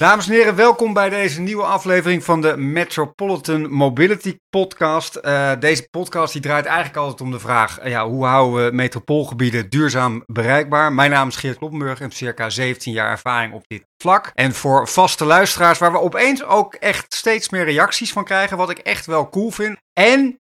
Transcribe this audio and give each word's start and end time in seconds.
Dames 0.00 0.26
en 0.26 0.32
heren, 0.32 0.54
welkom 0.54 0.92
bij 0.92 1.08
deze 1.08 1.40
nieuwe 1.40 1.62
aflevering 1.62 2.24
van 2.24 2.40
de 2.40 2.56
Metropolitan 2.56 3.70
Mobility 3.72 4.36
Podcast. 4.50 5.18
Uh, 5.22 5.52
deze 5.58 5.88
podcast 5.90 6.32
die 6.32 6.42
draait 6.42 6.64
eigenlijk 6.64 6.96
altijd 6.96 7.20
om 7.20 7.30
de 7.30 7.38
vraag: 7.38 7.80
uh, 7.80 7.90
ja, 7.90 8.08
hoe 8.08 8.24
houden 8.24 8.64
we 8.64 8.72
metropoolgebieden 8.72 9.70
duurzaam 9.70 10.22
bereikbaar? 10.26 10.92
Mijn 10.92 11.10
naam 11.10 11.28
is 11.28 11.36
Geert 11.36 11.58
Kloppenburg 11.58 11.98
en 11.98 12.04
heb 12.04 12.12
circa 12.12 12.50
17 12.50 12.92
jaar 12.92 13.10
ervaring 13.10 13.52
op 13.52 13.64
dit 13.66 13.84
vlak. 14.02 14.30
En 14.34 14.54
voor 14.54 14.88
vaste 14.88 15.24
luisteraars, 15.24 15.78
waar 15.78 15.92
we 15.92 16.00
opeens 16.00 16.44
ook 16.44 16.74
echt 16.74 17.14
steeds 17.14 17.48
meer 17.48 17.64
reacties 17.64 18.12
van 18.12 18.24
krijgen, 18.24 18.56
wat 18.56 18.70
ik 18.70 18.78
echt 18.78 19.06
wel 19.06 19.28
cool 19.28 19.50
vind. 19.50 19.76
En 19.92 20.38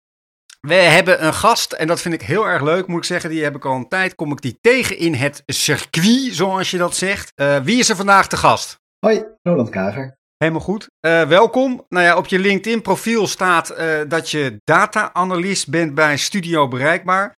we 0.61 0.75
hebben 0.75 1.25
een 1.25 1.35
gast, 1.35 1.73
en 1.73 1.87
dat 1.87 2.01
vind 2.01 2.15
ik 2.15 2.23
heel 2.23 2.49
erg 2.49 2.63
leuk, 2.63 2.87
moet 2.87 2.99
ik 2.99 3.05
zeggen. 3.05 3.31
Die 3.31 3.43
heb 3.43 3.57
ik 3.57 3.65
al 3.65 3.75
een 3.75 3.89
tijd, 3.89 4.15
kom 4.15 4.33
ik 4.33 4.41
die 4.41 4.59
tegen 4.61 4.99
in 4.99 5.15
het 5.15 5.43
circuit, 5.47 6.35
zoals 6.35 6.71
je 6.71 6.79
dat 6.79 6.97
zegt. 6.97 7.33
Uh, 7.37 7.57
wie 7.57 7.79
is 7.79 7.89
er 7.89 7.97
vandaag 7.97 8.29
te 8.29 8.37
gast? 8.37 8.83
Hoi, 9.05 9.25
Roland 9.43 9.69
Kager. 9.69 10.17
Helemaal 10.37 10.63
goed. 10.63 10.91
Uh, 11.07 11.29
welkom. 11.29 11.85
Nou 11.89 12.05
ja, 12.05 12.17
op 12.17 12.27
je 12.27 12.39
LinkedIn 12.39 12.83
profiel 12.83 13.27
staat 13.27 13.75
uh, 13.79 14.01
dat 14.09 14.31
je 14.31 14.57
data-analyst 14.65 15.71
bent 15.71 15.95
bij 15.95 16.17
Studio 16.17 16.69
Bereikbaar. 16.69 17.35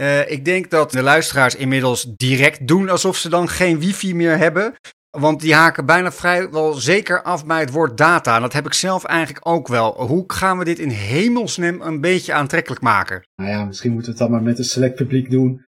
Uh, 0.00 0.30
ik 0.30 0.44
denk 0.44 0.70
dat 0.70 0.92
de 0.92 1.02
luisteraars 1.02 1.54
inmiddels 1.54 2.06
direct 2.16 2.68
doen 2.68 2.88
alsof 2.88 3.16
ze 3.16 3.28
dan 3.28 3.48
geen 3.48 3.78
wifi 3.78 4.14
meer 4.14 4.38
hebben. 4.38 4.74
Want 5.10 5.40
die 5.40 5.54
haken 5.54 5.86
bijna 5.86 6.12
vrijwel 6.12 6.72
zeker 6.72 7.22
af 7.22 7.46
bij 7.46 7.60
het 7.60 7.70
woord 7.70 7.96
data. 7.96 8.36
En 8.36 8.42
dat 8.42 8.52
heb 8.52 8.66
ik 8.66 8.74
zelf 8.74 9.04
eigenlijk 9.04 9.48
ook 9.48 9.68
wel. 9.68 10.06
Hoe 10.06 10.24
gaan 10.26 10.58
we 10.58 10.64
dit 10.64 10.78
in 10.78 10.88
hemelsnaam 10.88 11.80
een 11.80 12.00
beetje 12.00 12.32
aantrekkelijk 12.32 12.82
maken? 12.82 13.26
Nou 13.36 13.50
ja, 13.50 13.64
misschien 13.64 13.92
moeten 13.92 14.12
we 14.12 14.18
het 14.18 14.28
dan 14.28 14.36
maar 14.36 14.48
met 14.48 14.58
een 14.58 14.64
select 14.64 14.94
publiek 14.94 15.30
doen. 15.30 15.65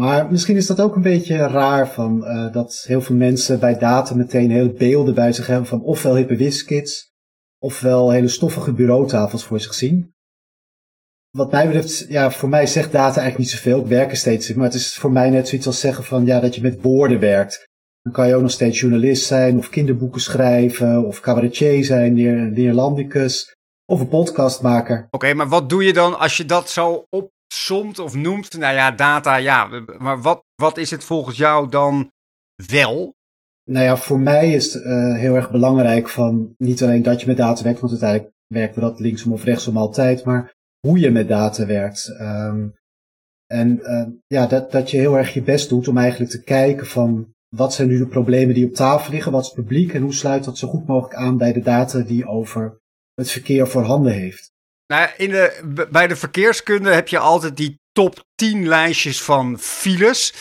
Maar 0.00 0.30
misschien 0.30 0.56
is 0.56 0.66
dat 0.66 0.80
ook 0.80 0.96
een 0.96 1.02
beetje 1.02 1.36
raar 1.36 1.88
van 1.88 2.24
uh, 2.24 2.52
dat 2.52 2.84
heel 2.86 3.00
veel 3.00 3.16
mensen 3.16 3.60
bij 3.60 3.78
data 3.78 4.14
meteen 4.14 4.50
hele 4.50 4.72
beelden 4.72 5.14
bij 5.14 5.32
zich 5.32 5.46
hebben 5.46 5.66
van 5.66 5.82
ofwel 5.82 6.16
hippe 6.16 6.36
wiskits, 6.36 7.12
ofwel 7.58 8.10
hele 8.10 8.28
stoffige 8.28 8.72
bureautafels 8.72 9.44
voor 9.44 9.60
zich 9.60 9.74
zien. 9.74 10.14
Wat 11.30 11.50
mij 11.50 11.66
betreft, 11.66 12.06
ja, 12.08 12.30
voor 12.30 12.48
mij 12.48 12.66
zegt 12.66 12.92
data 12.92 13.20
eigenlijk 13.20 13.38
niet 13.38 13.50
zoveel. 13.50 13.80
Ik 13.80 13.86
werk 13.86 14.10
er 14.10 14.16
steeds 14.16 14.50
in, 14.50 14.56
maar 14.56 14.66
het 14.66 14.74
is 14.74 14.96
voor 14.96 15.12
mij 15.12 15.30
net 15.30 15.48
zoiets 15.48 15.66
als 15.66 15.80
zeggen 15.80 16.04
van 16.04 16.26
ja, 16.26 16.40
dat 16.40 16.54
je 16.54 16.62
met 16.62 16.82
woorden 16.82 17.20
werkt. 17.20 17.68
Dan 18.02 18.12
kan 18.12 18.28
je 18.28 18.34
ook 18.34 18.42
nog 18.42 18.50
steeds 18.50 18.80
journalist 18.80 19.26
zijn, 19.26 19.58
of 19.58 19.68
kinderboeken 19.68 20.20
schrijven, 20.20 21.06
of 21.06 21.20
cabaretier 21.20 21.84
zijn, 21.84 22.14
neer, 22.14 22.50
neerlandicus, 22.50 23.56
of 23.84 24.00
een 24.00 24.08
podcastmaker. 24.08 25.06
Oké, 25.10 25.34
maar 25.34 25.48
wat 25.48 25.68
doe 25.68 25.84
je 25.84 25.92
dan 25.92 26.18
als 26.18 26.36
je 26.36 26.44
dat 26.44 26.70
zo 26.70 27.06
op 27.10 27.34
somt 27.64 27.98
of 27.98 28.14
noemt, 28.14 28.58
nou 28.58 28.74
ja, 28.74 28.90
data, 28.90 29.36
ja, 29.36 29.84
maar 29.98 30.22
wat, 30.22 30.44
wat 30.54 30.76
is 30.76 30.90
het 30.90 31.04
volgens 31.04 31.36
jou 31.36 31.68
dan 31.68 32.10
wel? 32.66 33.14
Nou 33.70 33.84
ja, 33.84 33.96
voor 33.96 34.20
mij 34.20 34.52
is 34.52 34.74
het 34.74 34.84
uh, 34.84 35.14
heel 35.14 35.34
erg 35.34 35.50
belangrijk 35.50 36.08
van 36.08 36.54
niet 36.58 36.82
alleen 36.82 37.02
dat 37.02 37.20
je 37.20 37.26
met 37.26 37.36
data 37.36 37.62
werkt, 37.62 37.80
want 37.80 37.92
uiteindelijk 37.92 38.34
werken 38.46 38.74
we 38.74 38.80
dat 38.80 39.00
linksom 39.00 39.32
of 39.32 39.44
rechtsom 39.44 39.76
altijd, 39.76 40.24
maar 40.24 40.54
hoe 40.86 40.98
je 40.98 41.10
met 41.10 41.28
data 41.28 41.66
werkt. 41.66 42.16
Um, 42.20 42.74
en 43.46 43.78
uh, 43.82 44.06
ja, 44.26 44.46
dat, 44.46 44.72
dat 44.72 44.90
je 44.90 44.96
heel 44.96 45.16
erg 45.16 45.34
je 45.34 45.42
best 45.42 45.68
doet 45.68 45.88
om 45.88 45.98
eigenlijk 45.98 46.30
te 46.30 46.42
kijken 46.42 46.86
van 46.86 47.34
wat 47.56 47.74
zijn 47.74 47.88
nu 47.88 47.98
de 47.98 48.06
problemen 48.06 48.54
die 48.54 48.66
op 48.66 48.74
tafel 48.74 49.12
liggen, 49.12 49.32
wat 49.32 49.40
is 49.42 49.46
het 49.46 49.56
publiek 49.56 49.94
en 49.94 50.02
hoe 50.02 50.14
sluit 50.14 50.44
dat 50.44 50.58
zo 50.58 50.68
goed 50.68 50.86
mogelijk 50.86 51.14
aan 51.14 51.36
bij 51.36 51.52
de 51.52 51.60
data 51.60 52.00
die 52.00 52.26
over 52.26 52.80
het 53.14 53.30
verkeer 53.30 53.68
voorhanden 53.68 54.12
heeft. 54.12 54.54
Nou, 54.86 55.10
in 55.16 55.30
de, 55.30 55.86
bij 55.90 56.06
de 56.06 56.16
verkeerskunde 56.16 56.90
heb 56.90 57.08
je 57.08 57.18
altijd 57.18 57.56
die 57.56 57.80
top 57.92 58.24
10 58.34 58.68
lijstjes 58.68 59.22
van 59.22 59.58
files. 59.58 60.34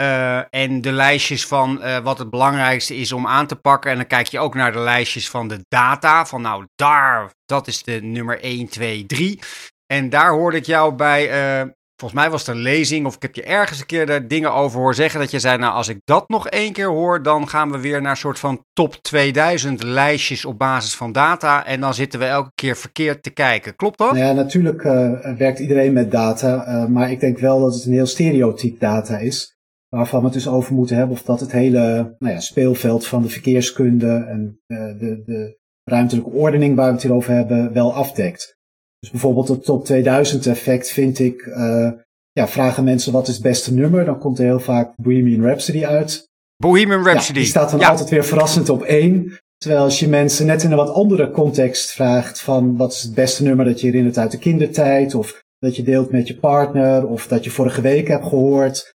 Uh, 0.00 0.54
en 0.54 0.80
de 0.80 0.92
lijstjes 0.92 1.46
van 1.46 1.78
uh, 1.82 1.98
wat 1.98 2.18
het 2.18 2.30
belangrijkste 2.30 2.96
is 2.96 3.12
om 3.12 3.26
aan 3.26 3.46
te 3.46 3.56
pakken. 3.56 3.90
En 3.90 3.96
dan 3.96 4.06
kijk 4.06 4.26
je 4.26 4.38
ook 4.38 4.54
naar 4.54 4.72
de 4.72 4.78
lijstjes 4.78 5.30
van 5.30 5.48
de 5.48 5.64
data. 5.68 6.26
Van 6.26 6.42
nou, 6.42 6.64
daar, 6.74 7.30
dat 7.44 7.66
is 7.66 7.82
de 7.82 8.02
nummer 8.02 8.40
1, 8.40 8.68
2, 8.68 9.06
3. 9.06 9.40
En 9.86 10.08
daar 10.08 10.30
hoorde 10.30 10.56
ik 10.56 10.66
jou 10.66 10.94
bij 10.94 11.60
uh, 11.62 11.70
Volgens 12.00 12.20
mij 12.20 12.30
was 12.30 12.46
het 12.46 12.56
een 12.56 12.62
lezing 12.62 13.06
of 13.06 13.14
ik 13.14 13.22
heb 13.22 13.34
je 13.34 13.42
ergens 13.42 13.80
een 13.80 13.86
keer 13.86 14.06
daar 14.06 14.28
dingen 14.28 14.52
over 14.52 14.78
horen 14.78 14.94
zeggen. 14.94 15.20
Dat 15.20 15.30
je 15.30 15.38
zei, 15.38 15.58
nou 15.58 15.72
als 15.72 15.88
ik 15.88 16.00
dat 16.04 16.28
nog 16.28 16.48
één 16.48 16.72
keer 16.72 16.88
hoor, 16.88 17.22
dan 17.22 17.48
gaan 17.48 17.70
we 17.70 17.80
weer 17.80 18.02
naar 18.02 18.10
een 18.10 18.16
soort 18.16 18.38
van 18.38 18.64
top 18.72 18.94
2000 18.94 19.82
lijstjes 19.82 20.44
op 20.44 20.58
basis 20.58 20.96
van 20.96 21.12
data. 21.12 21.66
En 21.66 21.80
dan 21.80 21.94
zitten 21.94 22.18
we 22.18 22.24
elke 22.24 22.50
keer 22.54 22.76
verkeerd 22.76 23.22
te 23.22 23.30
kijken. 23.30 23.76
Klopt 23.76 23.98
dat? 23.98 24.16
Ja, 24.16 24.32
natuurlijk 24.32 24.84
uh, 24.84 25.36
werkt 25.36 25.58
iedereen 25.58 25.92
met 25.92 26.10
data. 26.10 26.68
Uh, 26.68 26.86
maar 26.86 27.10
ik 27.10 27.20
denk 27.20 27.38
wel 27.38 27.60
dat 27.60 27.74
het 27.74 27.84
een 27.84 27.92
heel 27.92 28.06
stereotyp 28.06 28.80
data 28.80 29.18
is. 29.18 29.58
Waarvan 29.88 30.20
we 30.20 30.24
het 30.24 30.34
dus 30.34 30.48
over 30.48 30.74
moeten 30.74 30.96
hebben 30.96 31.16
of 31.16 31.22
dat 31.22 31.40
het 31.40 31.52
hele 31.52 32.14
nou 32.18 32.34
ja, 32.34 32.40
speelveld 32.40 33.06
van 33.06 33.22
de 33.22 33.28
verkeerskunde 33.28 34.24
en 34.28 34.60
uh, 34.66 34.78
de, 34.78 35.22
de 35.24 35.58
ruimtelijke 35.84 36.30
ordening 36.30 36.76
waar 36.76 36.86
we 36.86 36.92
het 36.92 37.02
hier 37.02 37.12
over 37.12 37.32
hebben 37.32 37.72
wel 37.72 37.94
afdekt. 37.94 38.58
Dus 39.00 39.10
bijvoorbeeld 39.10 39.48
het 39.48 39.64
top 39.64 39.84
2000 39.84 40.46
effect 40.46 40.90
vind 40.90 41.18
ik, 41.18 41.46
uh, 41.46 41.90
ja, 42.32 42.48
vragen 42.48 42.84
mensen 42.84 43.12
wat 43.12 43.28
is 43.28 43.34
het 43.34 43.42
beste 43.42 43.74
nummer, 43.74 44.04
dan 44.04 44.18
komt 44.18 44.38
er 44.38 44.44
heel 44.44 44.60
vaak 44.60 44.92
Bohemian 44.96 45.44
Rhapsody 45.46 45.84
uit. 45.84 46.28
Bohemian 46.56 47.04
Rhapsody. 47.04 47.32
Ja, 47.32 47.44
die 47.44 47.50
staat 47.50 47.70
dan 47.70 47.80
ja. 47.80 47.88
altijd 47.88 48.08
weer 48.08 48.24
verrassend 48.24 48.68
op 48.68 48.82
één. 48.82 49.38
Terwijl 49.56 49.82
als 49.82 49.98
je 50.00 50.08
mensen 50.08 50.46
net 50.46 50.62
in 50.62 50.70
een 50.70 50.76
wat 50.76 50.94
andere 50.94 51.30
context 51.30 51.90
vraagt 51.90 52.40
van 52.40 52.76
wat 52.76 52.92
is 52.92 53.02
het 53.02 53.14
beste 53.14 53.42
nummer 53.42 53.64
dat 53.64 53.80
je 53.80 53.86
herinnert 53.86 54.18
uit 54.18 54.30
de 54.30 54.38
kindertijd, 54.38 55.14
of 55.14 55.42
dat 55.58 55.76
je 55.76 55.82
deelt 55.82 56.10
met 56.10 56.28
je 56.28 56.38
partner, 56.38 57.06
of 57.06 57.26
dat 57.26 57.44
je 57.44 57.50
vorige 57.50 57.80
week 57.80 58.08
hebt 58.08 58.26
gehoord, 58.26 58.94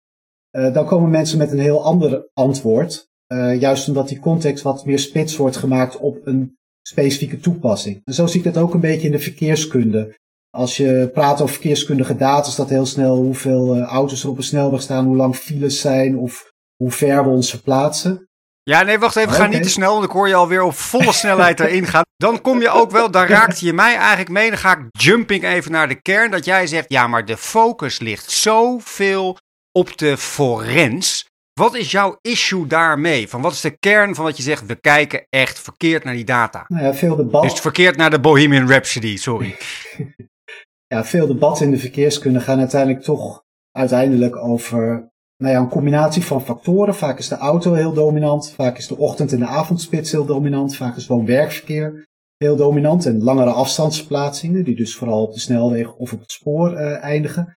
uh, 0.56 0.74
dan 0.74 0.86
komen 0.86 1.10
mensen 1.10 1.38
met 1.38 1.52
een 1.52 1.58
heel 1.58 1.84
ander 1.84 2.28
antwoord. 2.34 3.06
Uh, 3.32 3.60
juist 3.60 3.88
omdat 3.88 4.08
die 4.08 4.20
context 4.20 4.62
wat 4.62 4.84
meer 4.84 4.98
spits 4.98 5.36
wordt 5.36 5.56
gemaakt 5.56 5.96
op 5.96 6.26
een 6.26 6.56
specifieke 6.82 7.40
toepassing. 7.40 8.00
En 8.04 8.14
zo 8.14 8.26
zie 8.26 8.38
ik 8.44 8.52
dat 8.52 8.62
ook 8.62 8.74
een 8.74 8.80
beetje 8.80 9.06
in 9.06 9.12
de 9.12 9.18
verkeerskunde. 9.18 10.16
Als 10.50 10.76
je 10.76 11.10
praat 11.12 11.40
over 11.40 11.54
verkeerskundige 11.54 12.16
data, 12.16 12.48
is 12.48 12.54
dat 12.54 12.68
heel 12.68 12.86
snel 12.86 13.16
hoeveel 13.16 13.76
uh, 13.76 13.82
auto's 13.82 14.22
er 14.22 14.28
op 14.28 14.36
een 14.36 14.42
snelweg 14.42 14.82
staan, 14.82 15.04
hoe 15.04 15.16
lang 15.16 15.36
files 15.36 15.80
zijn 15.80 16.18
of 16.18 16.52
hoe 16.76 16.90
ver 16.90 17.24
we 17.24 17.30
ons 17.30 17.50
verplaatsen. 17.50 18.26
Ja, 18.62 18.82
nee, 18.82 18.98
wacht 18.98 19.16
even, 19.16 19.32
ga 19.32 19.36
okay. 19.36 19.48
niet 19.48 19.62
te 19.62 19.68
snel, 19.68 19.92
want 19.92 20.04
ik 20.04 20.10
hoor 20.10 20.28
je 20.28 20.34
alweer 20.34 20.62
op 20.62 20.74
volle 20.74 21.12
snelheid 21.12 21.60
erin 21.60 21.86
gaan. 21.86 22.02
Dan 22.16 22.40
kom 22.40 22.60
je 22.60 22.70
ook 22.70 22.90
wel, 22.90 23.10
dan 23.10 23.26
raakte 23.26 23.64
je 23.64 23.72
mij 23.72 23.96
eigenlijk 23.96 24.30
mee. 24.30 24.48
Dan 24.48 24.58
ga 24.58 24.78
ik 24.78 24.88
jumping 24.90 25.44
even 25.44 25.72
naar 25.72 25.88
de 25.88 26.02
kern, 26.02 26.30
dat 26.30 26.44
jij 26.44 26.66
zegt, 26.66 26.90
ja, 26.92 27.06
maar 27.06 27.24
de 27.24 27.36
focus 27.36 28.00
ligt 28.00 28.30
zoveel 28.30 29.36
op 29.72 29.98
de 29.98 30.16
forens. 30.16 31.26
Wat 31.62 31.74
is 31.74 31.90
jouw 31.90 32.18
issue 32.20 32.66
daarmee? 32.66 33.28
Van 33.28 33.40
wat 33.40 33.52
is 33.52 33.60
de 33.60 33.76
kern 33.78 34.14
van 34.14 34.24
wat 34.24 34.36
je 34.36 34.42
zegt, 34.42 34.66
we 34.66 34.74
kijken 34.74 35.26
echt 35.28 35.58
verkeerd 35.58 36.04
naar 36.04 36.14
die 36.14 36.24
data? 36.24 36.64
Nou 36.68 36.84
ja, 36.84 36.94
veel 36.94 37.16
debat. 37.16 37.42
Dus 37.42 37.60
verkeerd 37.60 37.96
naar 37.96 38.10
de 38.10 38.20
Bohemian 38.20 38.68
Rhapsody, 38.68 39.16
sorry. 39.16 39.56
ja, 40.94 41.04
veel 41.04 41.26
debatten 41.26 41.66
in 41.66 41.70
de 41.70 41.78
verkeerskunde 41.78 42.40
gaan 42.40 42.58
uiteindelijk 42.58 43.04
toch 43.04 43.42
uiteindelijk 43.70 44.36
over 44.36 45.10
nou 45.36 45.54
ja, 45.54 45.60
een 45.60 45.68
combinatie 45.68 46.24
van 46.24 46.42
factoren. 46.42 46.94
Vaak 46.94 47.18
is 47.18 47.28
de 47.28 47.36
auto 47.36 47.74
heel 47.74 47.92
dominant, 47.92 48.50
vaak 48.50 48.78
is 48.78 48.86
de 48.86 48.96
ochtend- 48.96 49.32
en 49.32 49.38
de 49.38 49.46
avondspits 49.46 50.12
heel 50.12 50.26
dominant, 50.26 50.76
vaak 50.76 50.96
is 50.96 51.06
woon-werkverkeer 51.06 52.06
heel 52.36 52.56
dominant 52.56 53.06
en 53.06 53.22
langere 53.22 53.50
afstandsverplaatsingen, 53.50 54.64
die 54.64 54.76
dus 54.76 54.96
vooral 54.96 55.22
op 55.22 55.32
de 55.32 55.40
snelweg 55.40 55.94
of 55.94 56.12
op 56.12 56.20
het 56.20 56.30
spoor 56.30 56.72
uh, 56.72 57.04
eindigen. 57.04 57.56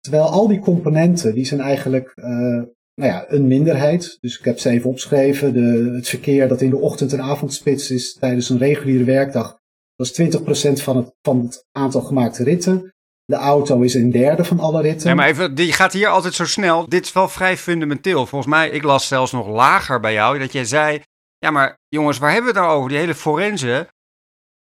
Terwijl 0.00 0.24
al 0.24 0.48
die 0.48 0.60
componenten, 0.60 1.34
die 1.34 1.44
zijn 1.44 1.60
eigenlijk 1.60 2.12
uh, 2.14 2.62
nou 2.94 3.12
ja, 3.12 3.24
een 3.28 3.46
minderheid. 3.46 4.18
Dus 4.20 4.38
ik 4.38 4.44
heb 4.44 4.58
ze 4.58 4.68
even 4.68 4.90
opgeschreven. 4.90 5.52
De, 5.52 5.92
het 5.94 6.08
verkeer 6.08 6.48
dat 6.48 6.60
in 6.60 6.70
de 6.70 6.76
ochtend- 6.76 7.12
en 7.12 7.22
avondspits 7.22 7.90
is 7.90 8.14
tijdens 8.14 8.48
een 8.48 8.58
reguliere 8.58 9.04
werkdag. 9.04 9.60
Dat 9.96 10.06
is 10.06 10.12
20% 10.12 10.82
van 10.82 11.12
het, 11.22 11.66
aantal 11.72 12.00
gemaakte 12.00 12.44
ritten. 12.44 12.94
De 13.24 13.36
auto 13.36 13.80
is 13.80 13.94
een 13.94 14.10
derde 14.10 14.44
van 14.44 14.60
alle 14.60 14.82
ritten. 14.82 15.08
Ja, 15.08 15.14
maar 15.14 15.28
even, 15.28 15.54
die 15.54 15.72
gaat 15.72 15.92
hier 15.92 16.08
altijd 16.08 16.34
zo 16.34 16.46
snel. 16.46 16.88
Dit 16.88 17.04
is 17.04 17.12
wel 17.12 17.28
vrij 17.28 17.56
fundamenteel. 17.56 18.26
Volgens 18.26 18.50
mij, 18.50 18.70
ik 18.70 18.82
las 18.82 19.08
zelfs 19.08 19.32
nog 19.32 19.48
lager 19.48 20.00
bij 20.00 20.12
jou, 20.12 20.38
dat 20.38 20.52
jij 20.52 20.64
zei... 20.64 21.02
Ja, 21.38 21.50
maar 21.50 21.78
jongens, 21.88 22.18
waar 22.18 22.32
hebben 22.32 22.52
we 22.52 22.58
het 22.58 22.66
nou 22.66 22.78
over? 22.78 22.88
Die 22.88 22.98
hele 22.98 23.14
forense 23.14 23.88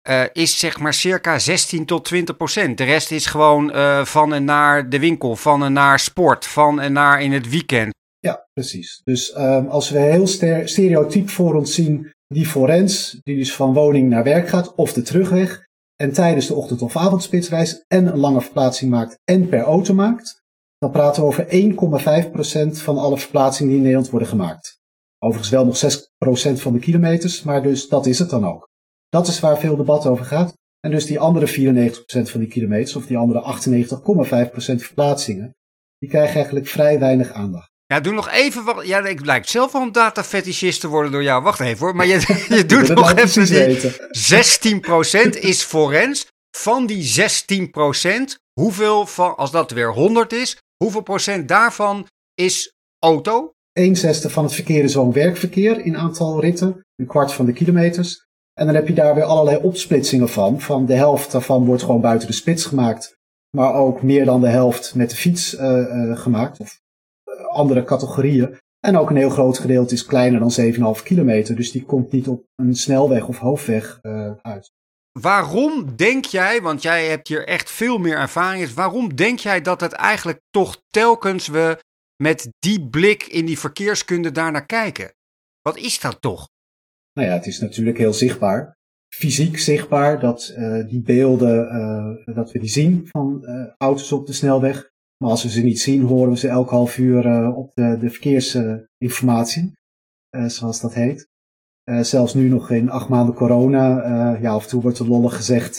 uh, 0.09 0.23
is 0.33 0.59
zeg 0.59 0.79
maar 0.79 0.93
circa 0.93 1.39
16 1.39 1.85
tot 1.85 2.05
20 2.05 2.37
procent. 2.37 2.77
De 2.77 2.83
rest 2.83 3.11
is 3.11 3.25
gewoon 3.25 3.75
uh, 3.75 4.05
van 4.05 4.33
en 4.33 4.43
naar 4.43 4.89
de 4.89 4.99
winkel, 4.99 5.35
van 5.35 5.63
en 5.63 5.73
naar 5.73 5.99
sport, 5.99 6.47
van 6.47 6.79
en 6.79 6.93
naar 6.93 7.21
in 7.21 7.31
het 7.31 7.49
weekend. 7.49 7.93
Ja, 8.21 8.47
precies. 8.53 9.01
Dus 9.03 9.37
um, 9.37 9.67
als 9.67 9.89
we 9.89 9.99
heel 9.99 10.27
stereotyp 10.65 11.29
voor 11.29 11.55
ons 11.55 11.73
zien 11.73 12.11
die 12.27 12.45
forens, 12.45 13.19
die 13.23 13.37
dus 13.37 13.55
van 13.55 13.73
woning 13.73 14.09
naar 14.09 14.23
werk 14.23 14.47
gaat, 14.47 14.75
of 14.75 14.93
de 14.93 15.01
terugweg, 15.01 15.69
en 15.95 16.13
tijdens 16.13 16.47
de 16.47 16.53
ochtend- 16.53 16.81
of 16.81 16.97
avondspits 16.97 17.49
reist 17.49 17.85
en 17.87 18.05
een 18.05 18.17
lange 18.17 18.41
verplaatsing 18.41 18.91
maakt 18.91 19.19
en 19.23 19.49
per 19.49 19.61
auto 19.61 19.93
maakt, 19.93 20.41
dan 20.77 20.91
praten 20.91 21.21
we 21.21 21.27
over 21.27 21.47
1,5% 21.49 22.81
van 22.81 22.97
alle 22.97 23.17
verplaatsingen 23.17 23.67
die 23.69 23.77
in 23.77 23.83
Nederland 23.83 24.09
worden 24.11 24.27
gemaakt. 24.27 24.79
Overigens 25.19 25.49
wel 25.49 25.65
nog 25.65 25.77
6% 25.77 26.61
van 26.61 26.73
de 26.73 26.79
kilometers, 26.79 27.43
maar 27.43 27.63
dus 27.63 27.87
dat 27.87 28.05
is 28.05 28.19
het 28.19 28.29
dan 28.29 28.45
ook. 28.45 28.69
Dat 29.09 29.27
is 29.27 29.39
waar 29.39 29.59
veel 29.59 29.75
debat 29.75 30.05
over 30.05 30.25
gaat. 30.25 30.53
En 30.79 30.91
dus 30.91 31.05
die 31.05 31.19
andere 31.19 31.47
94% 31.47 32.29
van 32.29 32.39
die 32.39 32.49
kilometers, 32.49 32.95
of 32.95 33.05
die 33.05 33.17
andere 33.17 33.41
98,5% 33.41 34.81
verplaatsingen, 34.81 35.55
die 35.97 36.09
krijgen 36.09 36.35
eigenlijk 36.35 36.67
vrij 36.67 36.99
weinig 36.99 37.31
aandacht. 37.31 37.70
Ja, 37.91 37.99
doe 37.99 38.13
nog 38.13 38.29
even 38.29 38.63
wat. 38.63 38.87
Ja, 38.87 39.05
ik 39.05 39.25
lijkt 39.25 39.49
zelf 39.49 39.71
wel 39.71 39.81
een 39.81 39.91
datafetischist 39.91 40.81
te 40.81 40.87
worden 40.87 41.11
door 41.11 41.23
jou. 41.23 41.43
Wacht 41.43 41.59
even 41.59 41.79
hoor. 41.79 41.95
Maar 41.95 42.05
je, 42.05 42.45
je 42.57 42.65
doet 42.65 42.87
nog 42.87 43.05
laat 43.05 43.17
even 43.17 43.45
die 43.45 44.77
16% 45.35 45.39
is 45.39 45.63
forens. 45.63 46.27
Van 46.57 46.85
die 46.85 47.29
16%, 47.61 47.63
hoeveel 48.59 49.05
van, 49.05 49.35
als 49.37 49.51
dat 49.51 49.71
weer 49.71 49.93
100 49.93 50.33
is, 50.33 50.57
hoeveel 50.83 51.01
procent 51.01 51.47
daarvan 51.47 52.07
is 52.33 52.73
auto? 52.99 53.51
Een 53.73 53.95
zesde 53.95 54.29
van 54.29 54.43
het 54.43 54.53
verkeer 54.53 54.83
is 54.83 54.95
woon-werkverkeer 54.95 55.85
in 55.85 55.97
aantal 55.97 56.41
ritten. 56.41 56.81
Een 56.95 57.07
kwart 57.07 57.33
van 57.33 57.45
de 57.45 57.53
kilometers. 57.53 58.25
En 58.53 58.65
dan 58.65 58.75
heb 58.75 58.87
je 58.87 58.93
daar 58.93 59.15
weer 59.15 59.23
allerlei 59.23 59.57
opsplitsingen 59.57 60.29
van. 60.29 60.61
Van 60.61 60.85
de 60.85 60.95
helft 60.95 61.31
daarvan 61.31 61.65
wordt 61.65 61.83
gewoon 61.83 62.01
buiten 62.01 62.27
de 62.27 62.33
spits 62.33 62.65
gemaakt. 62.65 63.15
Maar 63.57 63.73
ook 63.73 64.01
meer 64.01 64.25
dan 64.25 64.41
de 64.41 64.49
helft 64.49 64.95
met 64.95 65.09
de 65.09 65.15
fiets 65.15 65.55
eh, 65.55 66.11
eh, 66.11 66.19
gemaakt. 66.19 66.59
Of 66.59 66.79
andere 67.51 67.83
categorieën. 67.83 68.57
En 68.79 68.97
ook 68.97 69.09
een 69.09 69.15
heel 69.15 69.29
groot 69.29 69.57
gedeelte 69.57 69.93
is 69.93 70.05
kleiner 70.05 70.39
dan 70.39 70.95
7,5 70.97 71.03
kilometer. 71.03 71.55
Dus 71.55 71.71
die 71.71 71.85
komt 71.85 72.11
niet 72.11 72.27
op 72.27 72.45
een 72.55 72.75
snelweg 72.75 73.27
of 73.27 73.37
hoofdweg 73.37 73.99
eh, 74.01 74.31
uit. 74.41 74.71
Waarom 75.19 75.95
denk 75.95 76.25
jij, 76.25 76.61
want 76.61 76.81
jij 76.81 77.07
hebt 77.07 77.27
hier 77.27 77.47
echt 77.47 77.71
veel 77.71 77.97
meer 77.97 78.17
ervaring, 78.17 78.63
is, 78.63 78.73
waarom 78.73 79.15
denk 79.15 79.39
jij 79.39 79.61
dat 79.61 79.81
het 79.81 79.91
eigenlijk 79.91 80.39
toch 80.49 80.81
telkens 80.87 81.47
we 81.47 81.77
met 82.23 82.49
die 82.59 82.89
blik 82.89 83.23
in 83.23 83.45
die 83.45 83.59
verkeerskunde 83.59 84.31
daarnaar 84.31 84.65
kijken? 84.65 85.13
Wat 85.61 85.77
is 85.77 85.99
dat 85.99 86.21
toch? 86.21 86.49
Nou 87.13 87.27
ja, 87.27 87.33
het 87.33 87.47
is 87.47 87.59
natuurlijk 87.59 87.97
heel 87.97 88.13
zichtbaar. 88.13 88.77
Fysiek 89.13 89.59
zichtbaar 89.59 90.19
dat 90.19 90.53
eh, 90.55 90.87
die 90.87 91.01
beelden, 91.01 91.69
eh, 91.69 92.35
dat 92.35 92.51
we 92.51 92.59
die 92.59 92.69
zien 92.69 93.07
van 93.07 93.45
auto's 93.77 94.11
op 94.11 94.27
de 94.27 94.33
snelweg. 94.33 94.90
Maar 95.21 95.29
als 95.29 95.43
we 95.43 95.49
ze 95.49 95.61
niet 95.61 95.79
zien, 95.79 96.01
horen 96.01 96.29
we 96.29 96.37
ze 96.37 96.47
elk 96.47 96.69
half 96.69 96.97
uur 96.97 97.25
eh, 97.25 97.57
op 97.57 97.71
de, 97.73 97.97
de 97.99 98.09
verkeersinformatie, 98.09 99.71
eh, 100.29 100.45
zoals 100.45 100.81
dat 100.81 100.93
heet. 100.93 101.27
Eh, 101.83 101.99
zelfs 101.99 102.33
nu 102.33 102.49
nog 102.49 102.71
in 102.71 102.89
acht 102.89 103.09
maanden 103.09 103.35
corona, 103.35 104.37
ja, 104.41 104.51
af 104.51 104.63
en 104.63 104.69
toe 104.69 104.81
wordt 104.81 104.99
er 104.99 105.07
lollig 105.07 105.35
gezegd, 105.35 105.77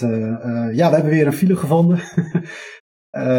ja, 0.73 0.89
we 0.89 0.95
hebben 0.95 1.11
weer 1.11 1.27
een 1.27 1.33
file 1.33 1.57
gevonden. 1.57 2.01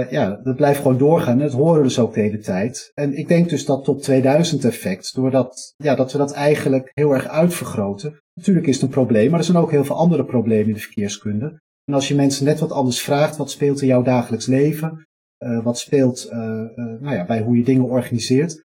Ja, 0.10 0.40
dat 0.44 0.56
blijft 0.56 0.82
gewoon 0.82 0.98
doorgaan. 0.98 1.38
Dat 1.38 1.52
horen 1.52 1.78
we 1.78 1.84
dus 1.84 2.00
ook 2.00 2.14
de 2.14 2.20
hele 2.20 2.40
tijd. 2.40 2.92
En 2.94 3.18
ik 3.18 3.28
denk 3.28 3.50
dus 3.50 3.66
dat 3.66 3.84
top 3.84 4.02
2000 4.02 4.66
effect, 4.66 5.16
doordat 5.16 5.74
ja, 5.78 5.96
dat 5.96 6.12
we 6.12 6.18
dat 6.18 6.34
eigenlijk 6.34 6.92
heel 6.94 7.14
erg 7.14 7.28
uitvergroten. 7.28 8.20
Natuurlijk 8.34 8.68
is 8.68 8.74
het 8.74 8.84
een 8.84 8.90
probleem, 8.90 9.30
maar 9.30 9.40
er 9.40 9.46
zijn 9.46 9.58
ook 9.58 9.72
heel 9.72 9.84
veel 9.84 9.96
andere 9.96 10.26
problemen 10.26 10.68
in 10.68 10.74
de 10.74 10.80
verkeerskunde. 10.80 11.62
En 11.86 11.94
als 11.94 12.08
je 12.08 12.16
mensen 12.16 12.46
net 12.46 12.60
wat 12.60 12.72
anders 12.72 13.02
vraagt, 13.02 13.38
wat 13.38 13.52
speelt 13.52 13.82
in 13.82 13.88
jouw 13.88 14.02
dagelijks 14.02 14.46
leven? 14.46 15.06
Eh, 15.44 15.64
wat 15.64 15.80
speelt 15.80 16.30
uh, 16.32 16.38
uh, 16.38 16.76
nou 16.76 17.16
ja, 17.16 17.26
bij 17.26 17.42
hoe 17.42 17.58
je 17.58 17.64
dingen 17.64 17.84
organiseert? 17.84 18.64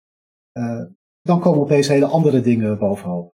Dan 1.22 1.40
komen 1.40 1.60
opeens 1.60 1.88
hele 1.88 2.06
andere 2.06 2.40
dingen 2.40 2.78
bovenop. 2.78 3.32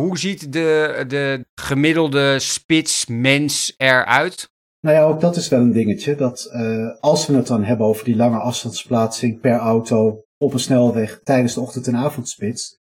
Hoe 0.00 0.18
ziet 0.18 0.52
de, 0.52 1.04
de 1.08 1.46
gemiddelde 1.54 2.38
spitsmens 2.38 3.74
eruit? 3.76 4.50
Nou 4.80 4.96
ja, 4.96 5.02
ook 5.04 5.20
dat 5.20 5.36
is 5.36 5.48
wel 5.48 5.60
een 5.60 5.72
dingetje. 5.72 6.14
Dat 6.14 6.50
uh, 6.54 7.00
als 7.00 7.26
we 7.26 7.34
het 7.34 7.46
dan 7.46 7.64
hebben 7.64 7.86
over 7.86 8.04
die 8.04 8.16
lange 8.16 8.38
afstandsplaatsing 8.38 9.40
per 9.40 9.56
auto 9.56 10.24
op 10.38 10.52
een 10.52 10.58
snelweg 10.58 11.20
tijdens 11.22 11.54
de 11.54 11.60
ochtend- 11.60 11.86
en 11.86 11.96
avondspits. 11.96 12.80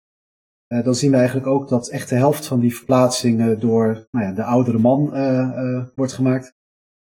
Uh, 0.68 0.84
dan 0.84 0.94
zien 0.94 1.10
we 1.10 1.16
eigenlijk 1.16 1.46
ook 1.46 1.68
dat 1.68 1.88
echt 1.88 2.08
de 2.08 2.14
helft 2.14 2.46
van 2.46 2.60
die 2.60 2.76
verplaatsingen 2.76 3.60
door 3.60 4.06
nou 4.10 4.26
ja, 4.26 4.32
de 4.32 4.44
oudere 4.44 4.78
man 4.78 5.10
uh, 5.16 5.86
wordt 5.94 6.12
gemaakt. 6.12 6.55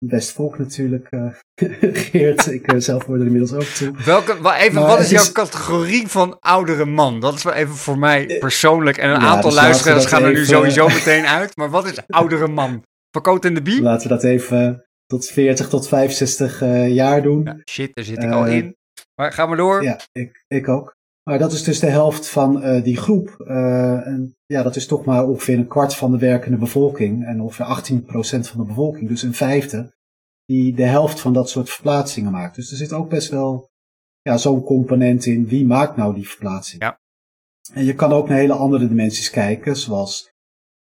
Best 0.07 0.31
volk 0.31 0.57
natuurlijk, 0.57 1.09
Geert. 2.09 2.51
Ik 2.51 2.73
zelf 2.77 3.05
word 3.05 3.19
er 3.19 3.25
inmiddels 3.25 3.53
ook 3.53 3.61
toe. 3.63 3.93
Welke, 4.05 4.41
wel 4.41 4.53
even, 4.53 4.73
maar 4.73 4.87
wat 4.87 4.99
is 4.99 5.09
jouw 5.09 5.31
categorie 5.31 6.07
van 6.07 6.39
oudere 6.39 6.85
man? 6.85 7.19
Dat 7.19 7.33
is 7.33 7.43
wel 7.43 7.53
even 7.53 7.75
voor 7.75 7.97
mij 7.97 8.37
persoonlijk. 8.39 8.97
En 8.97 9.09
een 9.09 9.21
ja, 9.21 9.27
aantal 9.27 9.49
dus 9.49 9.59
luisteraars 9.59 10.05
gaan 10.05 10.23
er 10.23 10.29
even... 10.29 10.39
nu 10.39 10.45
sowieso 10.45 10.87
meteen 10.87 11.25
uit. 11.25 11.55
Maar 11.55 11.69
wat 11.69 11.85
is 11.85 11.99
oudere 12.07 12.47
man? 12.47 12.83
Verkoot 13.11 13.45
in 13.45 13.53
de 13.53 13.61
bie? 13.61 13.81
Laten 13.81 14.07
we 14.07 14.13
dat 14.13 14.23
even 14.23 14.85
tot 15.05 15.25
40 15.25 15.69
tot 15.69 15.87
65 15.87 16.61
uh, 16.61 16.93
jaar 16.93 17.21
doen. 17.21 17.43
Ja, 17.43 17.57
shit, 17.69 17.95
daar 17.95 18.05
zit 18.05 18.23
ik 18.23 18.29
uh, 18.29 18.35
al 18.35 18.45
in. 18.45 18.75
Maar 19.15 19.31
ga 19.31 19.45
maar 19.45 19.57
door. 19.57 19.83
Ja, 19.83 19.99
ik, 20.11 20.43
ik 20.47 20.67
ook. 20.67 20.95
Maar 21.23 21.39
dat 21.39 21.51
is 21.51 21.63
dus 21.63 21.79
de 21.79 21.89
helft 21.89 22.29
van 22.29 22.63
uh, 22.63 22.83
die 22.83 22.97
groep. 22.97 23.35
en 23.39 24.35
ja, 24.45 24.63
dat 24.63 24.75
is 24.75 24.87
toch 24.87 25.05
maar 25.05 25.27
ongeveer 25.27 25.57
een 25.57 25.67
kwart 25.67 25.95
van 25.95 26.11
de 26.11 26.17
werkende 26.17 26.57
bevolking. 26.57 27.25
En 27.25 27.41
ongeveer 27.41 27.93
18% 27.93 28.03
van 28.21 28.59
de 28.59 28.65
bevolking, 28.65 29.09
dus 29.09 29.23
een 29.23 29.33
vijfde. 29.33 29.93
Die 30.45 30.75
de 30.75 30.83
helft 30.83 31.19
van 31.19 31.33
dat 31.33 31.49
soort 31.49 31.69
verplaatsingen 31.69 32.31
maakt. 32.31 32.55
Dus 32.55 32.71
er 32.71 32.77
zit 32.77 32.93
ook 32.93 33.09
best 33.09 33.29
wel 33.29 33.69
ja, 34.21 34.37
zo'n 34.37 34.63
component 34.63 35.25
in. 35.25 35.47
Wie 35.47 35.65
maakt 35.65 35.95
nou 35.95 36.13
die 36.13 36.27
verplaatsing? 36.27 36.81
Ja. 36.81 36.99
En 37.73 37.83
je 37.83 37.93
kan 37.93 38.11
ook 38.11 38.29
naar 38.29 38.37
hele 38.37 38.53
andere 38.53 38.87
dimensies 38.87 39.29
kijken, 39.29 39.75
zoals 39.75 40.33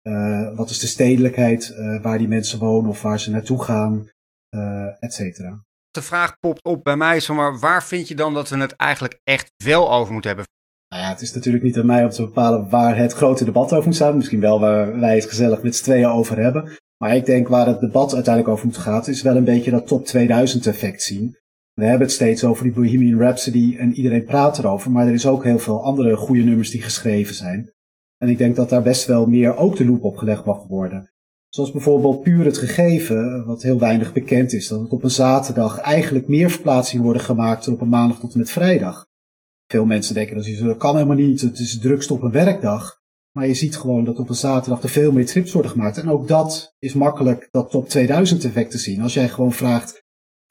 uh, 0.02 0.56
wat 0.56 0.70
is 0.70 0.78
de 0.78 0.86
stedelijkheid 0.86 1.74
uh, 1.78 2.02
waar 2.02 2.18
die 2.18 2.28
mensen 2.28 2.58
wonen 2.58 2.90
of 2.90 3.02
waar 3.02 3.20
ze 3.20 3.30
naartoe 3.30 3.62
gaan, 3.62 4.08
uh, 4.54 5.02
et 5.02 5.14
cetera. 5.14 5.64
De 5.90 6.02
vraag 6.02 6.38
popt 6.38 6.64
op 6.64 6.84
bij 6.84 6.96
mij, 6.96 7.22
maar 7.28 7.58
waar 7.58 7.84
vind 7.84 8.08
je 8.08 8.14
dan 8.14 8.34
dat 8.34 8.48
we 8.48 8.56
het 8.56 8.76
eigenlijk 8.76 9.20
echt 9.24 9.52
wel 9.64 9.92
over 9.92 10.12
moeten 10.12 10.30
hebben? 10.30 10.50
Nou 10.88 11.02
ja, 11.02 11.08
het 11.08 11.20
is 11.20 11.34
natuurlijk 11.34 11.64
niet 11.64 11.78
aan 11.78 11.86
mij 11.86 12.04
om 12.04 12.10
te 12.10 12.22
bepalen 12.22 12.68
waar 12.68 12.96
het 12.96 13.12
grote 13.12 13.44
debat 13.44 13.72
over 13.72 13.84
moet 13.84 13.94
staan. 13.94 14.16
Misschien 14.16 14.40
wel 14.40 14.60
waar 14.60 15.00
wij 15.00 15.14
het 15.14 15.24
gezellig 15.24 15.62
met 15.62 15.76
z'n 15.76 15.82
tweeën 15.84 16.06
over 16.06 16.38
hebben. 16.38 16.76
Maar 17.02 17.16
ik 17.16 17.26
denk 17.26 17.48
waar 17.48 17.66
het 17.66 17.80
debat 17.80 18.14
uiteindelijk 18.14 18.54
over 18.54 18.66
moet 18.66 18.76
gaan, 18.76 19.06
is 19.06 19.22
wel 19.22 19.36
een 19.36 19.44
beetje 19.44 19.70
dat 19.70 19.86
top 19.86 20.06
2000 20.06 20.66
effect 20.66 21.02
zien. 21.02 21.36
We 21.72 21.84
hebben 21.84 22.06
het 22.06 22.12
steeds 22.12 22.44
over 22.44 22.64
die 22.64 22.72
Bohemian 22.72 23.18
Rhapsody 23.20 23.76
en 23.78 23.94
iedereen 23.94 24.24
praat 24.24 24.58
erover, 24.58 24.90
maar 24.90 25.06
er 25.06 25.12
is 25.12 25.26
ook 25.26 25.44
heel 25.44 25.58
veel 25.58 25.84
andere 25.84 26.16
goede 26.16 26.42
nummers 26.42 26.70
die 26.70 26.82
geschreven 26.82 27.34
zijn. 27.34 27.72
En 28.18 28.28
ik 28.28 28.38
denk 28.38 28.56
dat 28.56 28.68
daar 28.68 28.82
best 28.82 29.06
wel 29.06 29.26
meer 29.26 29.56
ook 29.56 29.76
de 29.76 29.84
loep 29.84 30.04
op 30.04 30.16
gelegd 30.16 30.44
mag 30.44 30.66
worden. 30.66 31.10
Zoals 31.48 31.72
bijvoorbeeld 31.72 32.22
puur 32.22 32.44
het 32.44 32.58
gegeven, 32.58 33.44
wat 33.46 33.62
heel 33.62 33.78
weinig 33.78 34.12
bekend 34.12 34.52
is, 34.52 34.68
dat 34.68 34.80
het 34.80 34.90
op 34.90 35.04
een 35.04 35.10
zaterdag 35.10 35.78
eigenlijk 35.78 36.28
meer 36.28 36.50
verplaatsingen 36.50 37.04
worden 37.04 37.22
gemaakt 37.22 37.64
dan 37.64 37.74
op 37.74 37.80
een 37.80 37.88
maandag 37.88 38.18
tot 38.18 38.32
en 38.32 38.38
met 38.38 38.50
vrijdag. 38.50 39.06
Veel 39.66 39.84
mensen 39.84 40.14
denken 40.14 40.36
dat 40.36 40.46
dat 40.58 40.76
kan 40.76 40.94
helemaal 40.94 41.16
niet, 41.16 41.40
het 41.40 41.58
is 41.58 41.78
drukst 41.78 42.10
op 42.10 42.22
een 42.22 42.32
werkdag. 42.32 43.01
Maar 43.32 43.46
je 43.46 43.54
ziet 43.54 43.76
gewoon 43.76 44.04
dat 44.04 44.18
op 44.18 44.28
een 44.28 44.34
zaterdag 44.34 44.82
er 44.82 44.88
veel 44.88 45.12
meer 45.12 45.26
trips 45.26 45.52
worden 45.52 45.70
gemaakt. 45.70 45.98
En 45.98 46.10
ook 46.10 46.28
dat 46.28 46.74
is 46.78 46.92
makkelijk 46.92 47.48
dat 47.50 47.70
top 47.70 47.88
2000 47.88 48.44
effect 48.44 48.70
te 48.70 48.78
zien. 48.78 49.02
Als 49.02 49.14
jij 49.14 49.28
gewoon 49.28 49.52
vraagt, 49.52 50.02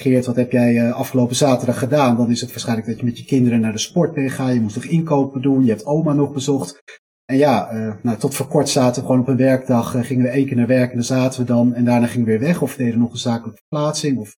Geert, 0.02 0.26
wat 0.26 0.36
heb 0.36 0.52
jij 0.52 0.92
afgelopen 0.92 1.36
zaterdag 1.36 1.80
gedaan? 1.80 2.18
Dan 2.18 2.30
is 2.30 2.42
het 2.42 2.50
waarschijnlijk 2.50 2.88
dat 2.88 3.00
je 3.00 3.06
met 3.06 3.18
je 3.18 3.26
kinderen 3.26 3.60
naar 3.60 3.72
de 3.72 3.78
sport 3.78 4.14
bent 4.14 4.30
gegaan. 4.30 4.54
Je 4.54 4.62
moest 4.62 4.76
nog 4.76 4.86
inkopen 4.86 5.42
doen, 5.42 5.64
je 5.64 5.70
hebt 5.70 5.86
oma 5.86 6.14
nog 6.14 6.34
bezocht. 6.34 6.84
En 7.26 7.38
ja, 7.38 7.74
uh, 7.74 7.94
nou, 8.02 8.18
tot 8.18 8.36
voor 8.36 8.48
kort 8.48 8.70
zaten 8.70 9.02
we 9.02 9.08
gewoon 9.08 9.22
op 9.22 9.28
een 9.28 9.38
werkdag, 9.38 9.96
uh, 9.96 10.04
gingen 10.04 10.24
we 10.24 10.30
één 10.30 10.46
keer 10.46 10.56
naar 10.56 10.68
werk 10.68 10.90
en 10.90 10.96
dan 10.96 11.06
zaten 11.06 11.40
we 11.40 11.46
dan 11.46 11.74
en 11.74 11.86
daarna 11.86 12.08
gingen 12.08 12.26
we 12.26 12.32
weer 12.32 12.48
weg 12.48 12.62
of 12.62 12.76
deden 12.76 13.00
nog 13.00 13.12
een 13.12 13.18
zakelijke 13.18 13.60
verplaatsing 13.60 14.18
of 14.18 14.38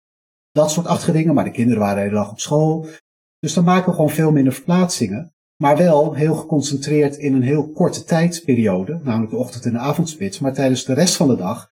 dat 0.52 0.72
soort 0.72 0.88
achtige 0.88 1.12
dingen. 1.12 1.34
Maar 1.34 1.44
de 1.44 1.52
kinderen 1.52 1.80
waren 1.80 1.96
de 1.96 2.02
hele 2.02 2.16
dag 2.16 2.32
op 2.32 2.40
school. 2.40 2.88
Dus 3.40 3.54
dan 3.54 3.64
maken 3.64 3.90
we 3.90 3.96
gewoon 3.96 4.10
veel 4.10 4.32
minder 4.32 4.54
verplaatsingen. 4.54 5.34
Maar 5.62 5.78
wel 5.78 6.14
heel 6.14 6.36
geconcentreerd 6.36 7.18
in 7.18 7.34
een 7.34 7.42
heel 7.42 7.72
korte 7.72 8.04
tijdsperiode, 8.04 9.00
namelijk 9.04 9.32
de 9.32 9.38
ochtend- 9.38 9.66
en 9.66 9.72
de 9.72 9.78
avondspits. 9.78 10.40
Maar 10.40 10.54
tijdens 10.54 10.86
de 10.86 10.94
rest 10.94 11.16
van 11.16 11.28
de 11.28 11.36
dag 11.36 11.72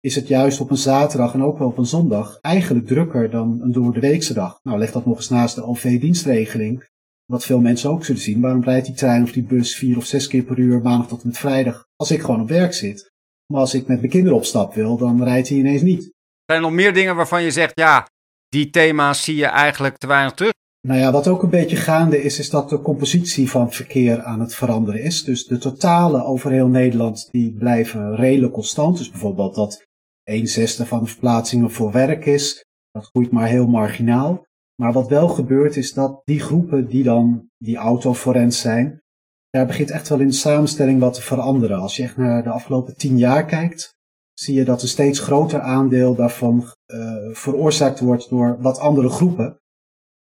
is 0.00 0.14
het 0.14 0.28
juist 0.28 0.60
op 0.60 0.70
een 0.70 0.76
zaterdag 0.76 1.34
en 1.34 1.42
ook 1.42 1.58
wel 1.58 1.68
op 1.68 1.78
een 1.78 1.86
zondag 1.86 2.38
eigenlijk 2.40 2.86
drukker 2.86 3.30
dan 3.30 3.58
een 3.62 3.72
door 3.72 3.92
de 3.92 4.00
weekse 4.00 4.34
dag. 4.34 4.60
Nou, 4.62 4.78
leg 4.78 4.92
dat 4.92 5.06
nog 5.06 5.16
eens 5.16 5.28
naast 5.28 5.54
de 5.54 5.64
OV-dienstregeling 5.64 6.88
wat 7.24 7.44
veel 7.44 7.60
mensen 7.60 7.90
ook 7.90 8.04
zullen 8.04 8.20
zien. 8.20 8.40
Waarom 8.40 8.64
rijdt 8.64 8.86
die 8.86 8.94
trein 8.94 9.22
of 9.22 9.32
die 9.32 9.42
bus 9.42 9.76
vier 9.76 9.96
of 9.96 10.04
zes 10.04 10.26
keer 10.26 10.42
per 10.42 10.58
uur 10.58 10.82
maandag 10.82 11.08
tot 11.08 11.22
en 11.22 11.28
met 11.28 11.38
vrijdag 11.38 11.86
als 11.96 12.10
ik 12.10 12.20
gewoon 12.20 12.40
op 12.40 12.48
werk 12.48 12.74
zit? 12.74 13.12
Maar 13.46 13.60
als 13.60 13.74
ik 13.74 13.86
met 13.86 13.98
mijn 13.98 14.10
kinderen 14.10 14.36
op 14.36 14.44
stap 14.44 14.74
wil, 14.74 14.96
dan 14.96 15.24
rijdt 15.24 15.48
hij 15.48 15.58
ineens 15.58 15.82
niet. 15.82 16.02
Zijn 16.44 16.58
er 16.58 16.60
nog 16.60 16.72
meer 16.72 16.94
dingen 16.94 17.16
waarvan 17.16 17.42
je 17.42 17.50
zegt, 17.50 17.72
ja, 17.74 18.08
die 18.48 18.70
thema's 18.70 19.24
zie 19.24 19.36
je 19.36 19.46
eigenlijk 19.46 19.96
te 19.96 20.06
weinig 20.06 20.34
terug? 20.34 20.52
Nou 20.80 21.00
ja, 21.00 21.12
wat 21.12 21.28
ook 21.28 21.42
een 21.42 21.50
beetje 21.50 21.76
gaande 21.76 22.22
is, 22.22 22.38
is 22.38 22.50
dat 22.50 22.68
de 22.68 22.80
compositie 22.80 23.50
van 23.50 23.72
verkeer 23.72 24.22
aan 24.22 24.40
het 24.40 24.54
veranderen 24.54 25.02
is. 25.02 25.24
Dus 25.24 25.46
de 25.46 25.58
totalen 25.58 26.24
over 26.24 26.50
heel 26.50 26.68
Nederland, 26.68 27.28
die 27.30 27.52
blijven 27.52 28.16
redelijk 28.16 28.52
constant. 28.52 28.98
Dus 28.98 29.10
bijvoorbeeld 29.10 29.54
dat 29.54 29.86
een 30.24 30.46
zesde 30.46 30.86
van 30.86 31.00
de 31.00 31.06
verplaatsingen 31.06 31.70
voor 31.70 31.92
werk 31.92 32.26
is. 32.26 32.64
Dat 32.90 33.06
groeit 33.06 33.30
maar 33.30 33.48
heel 33.48 33.66
marginaal. 33.66 34.46
Maar 34.82 34.92
wat 34.92 35.08
wel 35.08 35.28
gebeurt 35.28 35.76
is 35.76 35.92
dat 35.92 36.20
die 36.24 36.40
groepen 36.40 36.88
die 36.88 37.02
dan 37.02 37.48
die 37.56 37.76
autoforens 37.76 38.60
zijn, 38.60 39.02
daar 39.50 39.66
begint 39.66 39.90
echt 39.90 40.08
wel 40.08 40.20
in 40.20 40.26
de 40.26 40.32
samenstelling 40.32 41.00
wat 41.00 41.14
te 41.14 41.22
veranderen. 41.22 41.78
Als 41.78 41.96
je 41.96 42.02
echt 42.02 42.16
naar 42.16 42.42
de 42.42 42.50
afgelopen 42.50 42.96
tien 42.96 43.18
jaar 43.18 43.44
kijkt, 43.44 43.96
zie 44.34 44.54
je 44.54 44.64
dat 44.64 44.82
een 44.82 44.88
steeds 44.88 45.18
groter 45.18 45.60
aandeel 45.60 46.14
daarvan 46.14 46.64
uh, 46.86 47.14
veroorzaakt 47.32 48.00
wordt 48.00 48.28
door 48.30 48.56
wat 48.60 48.78
andere 48.78 49.08
groepen. 49.08 49.58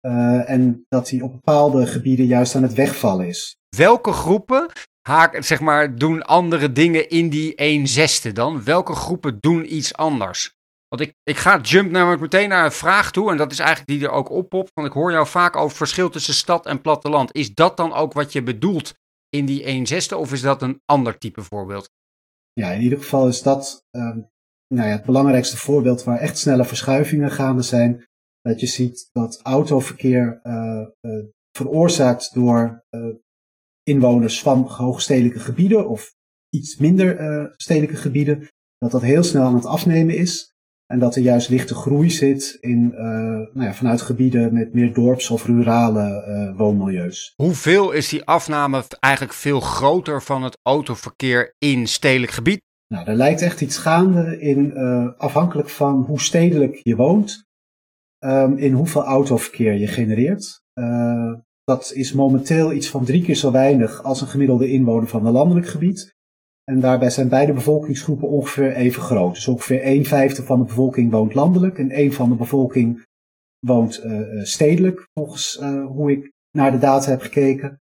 Uh, 0.01 0.49
en 0.49 0.85
dat 0.89 1.07
die 1.07 1.23
op 1.23 1.31
bepaalde 1.31 1.87
gebieden 1.87 2.25
juist 2.25 2.55
aan 2.55 2.63
het 2.63 2.73
wegvallen 2.73 3.27
is. 3.27 3.57
Welke 3.75 4.11
groepen 4.11 4.71
haak, 5.01 5.43
zeg 5.43 5.59
maar, 5.59 5.95
doen 5.95 6.23
andere 6.23 6.71
dingen 6.71 7.09
in 7.09 7.29
die 7.29 7.55
1 7.55 7.87
zesde 7.87 8.31
dan? 8.31 8.63
Welke 8.63 8.93
groepen 8.93 9.37
doen 9.39 9.75
iets 9.75 9.95
anders? 9.95 10.55
Want 10.87 11.01
ik, 11.01 11.13
ik 11.23 11.37
ga 11.37 11.59
jump 11.61 11.91
namelijk 11.91 12.21
meteen 12.21 12.49
naar 12.49 12.65
een 12.65 12.71
vraag 12.71 13.11
toe. 13.11 13.31
En 13.31 13.37
dat 13.37 13.51
is 13.51 13.59
eigenlijk 13.59 13.89
die 13.89 14.07
er 14.07 14.13
ook 14.13 14.29
oppopt. 14.29 14.71
Want 14.73 14.87
ik 14.87 14.93
hoor 14.93 15.11
jou 15.11 15.27
vaak 15.27 15.55
over 15.55 15.77
verschil 15.77 16.09
tussen 16.09 16.33
stad 16.33 16.65
en 16.65 16.81
platteland. 16.81 17.35
Is 17.35 17.53
dat 17.53 17.77
dan 17.77 17.93
ook 17.93 18.13
wat 18.13 18.31
je 18.33 18.43
bedoelt 18.43 18.93
in 19.29 19.45
die 19.45 19.63
1 19.63 19.87
zesde? 19.87 20.17
Of 20.17 20.31
is 20.31 20.41
dat 20.41 20.61
een 20.61 20.81
ander 20.85 21.17
type 21.17 21.41
voorbeeld? 21.41 21.89
Ja, 22.53 22.71
in 22.71 22.81
ieder 22.81 22.97
geval 22.97 23.27
is 23.27 23.41
dat 23.41 23.85
um, 23.91 24.29
nou 24.67 24.87
ja, 24.87 24.95
het 24.95 25.05
belangrijkste 25.05 25.57
voorbeeld 25.57 26.03
waar 26.03 26.19
echt 26.19 26.37
snelle 26.37 26.65
verschuivingen 26.65 27.31
gaande 27.31 27.61
zijn. 27.61 28.05
Dat 28.47 28.59
je 28.59 28.67
ziet 28.67 29.09
dat 29.11 29.39
autoverkeer 29.43 30.39
uh, 30.43 30.85
uh, 31.01 31.23
veroorzaakt 31.57 32.33
door 32.33 32.83
uh, 32.89 33.15
inwoners 33.83 34.41
van 34.41 34.61
hoogstedelijke 34.67 35.39
gebieden 35.39 35.89
of 35.89 36.15
iets 36.49 36.77
minder 36.77 37.53
stedelijke 37.55 37.95
gebieden, 37.95 38.47
dat 38.77 38.91
dat 38.91 39.01
heel 39.01 39.23
snel 39.23 39.43
aan 39.43 39.55
het 39.55 39.65
afnemen 39.65 40.17
is. 40.17 40.55
En 40.85 40.99
dat 40.99 41.15
er 41.15 41.21
juist 41.21 41.49
lichte 41.49 41.75
groei 41.75 42.09
zit 42.09 42.57
in, 42.59 42.91
uh, 42.91 42.99
nou 43.53 43.63
ja, 43.63 43.73
vanuit 43.73 44.01
gebieden 44.01 44.53
met 44.53 44.73
meer 44.73 44.93
dorps- 44.93 45.29
of 45.29 45.45
rurale 45.45 46.25
uh, 46.27 46.57
woonmilieus. 46.57 47.33
Hoeveel 47.35 47.91
is 47.91 48.09
die 48.09 48.23
afname 48.23 48.83
eigenlijk 48.99 49.33
veel 49.33 49.59
groter 49.59 50.21
van 50.21 50.43
het 50.43 50.57
autoverkeer 50.61 51.53
in 51.57 51.87
stedelijk 51.87 52.31
gebied? 52.31 52.61
Nou, 52.87 53.07
er 53.07 53.15
lijkt 53.15 53.41
echt 53.41 53.61
iets 53.61 53.77
gaande 53.77 54.39
in, 54.39 54.71
uh, 54.75 55.09
afhankelijk 55.17 55.69
van 55.69 56.03
hoe 56.03 56.21
stedelijk 56.21 56.79
je 56.83 56.95
woont, 56.95 57.45
um, 58.27 58.57
in 58.57 58.73
hoeveel 58.73 59.03
autoverkeer 59.03 59.73
je 59.73 59.87
genereert. 59.87 60.61
dat 61.63 61.91
is 61.93 62.13
momenteel 62.13 62.73
iets 62.73 62.89
van 62.89 63.05
drie 63.05 63.23
keer 63.23 63.35
zo 63.35 63.51
weinig 63.51 64.03
als 64.03 64.21
een 64.21 64.27
gemiddelde 64.27 64.71
inwoner 64.71 65.07
van 65.07 65.25
een 65.25 65.31
landelijk 65.31 65.67
gebied. 65.67 66.15
En 66.63 66.79
daarbij 66.79 67.09
zijn 67.09 67.29
beide 67.29 67.53
bevolkingsgroepen 67.53 68.27
ongeveer 68.27 68.73
even 68.73 69.01
groot. 69.01 69.33
Dus 69.33 69.47
ongeveer 69.47 69.81
1 69.81 70.05
vijfde 70.05 70.43
van 70.43 70.59
de 70.59 70.65
bevolking 70.65 71.11
woont 71.11 71.33
landelijk 71.33 71.77
en 71.77 71.89
1 71.89 72.13
van 72.13 72.29
de 72.29 72.35
bevolking 72.35 73.05
woont 73.59 74.03
uh, 74.03 74.43
stedelijk, 74.43 75.07
volgens 75.13 75.59
hoe 75.87 76.11
ik 76.11 76.31
naar 76.51 76.71
de 76.71 76.77
data 76.77 77.09
heb 77.09 77.21
gekeken. 77.21 77.81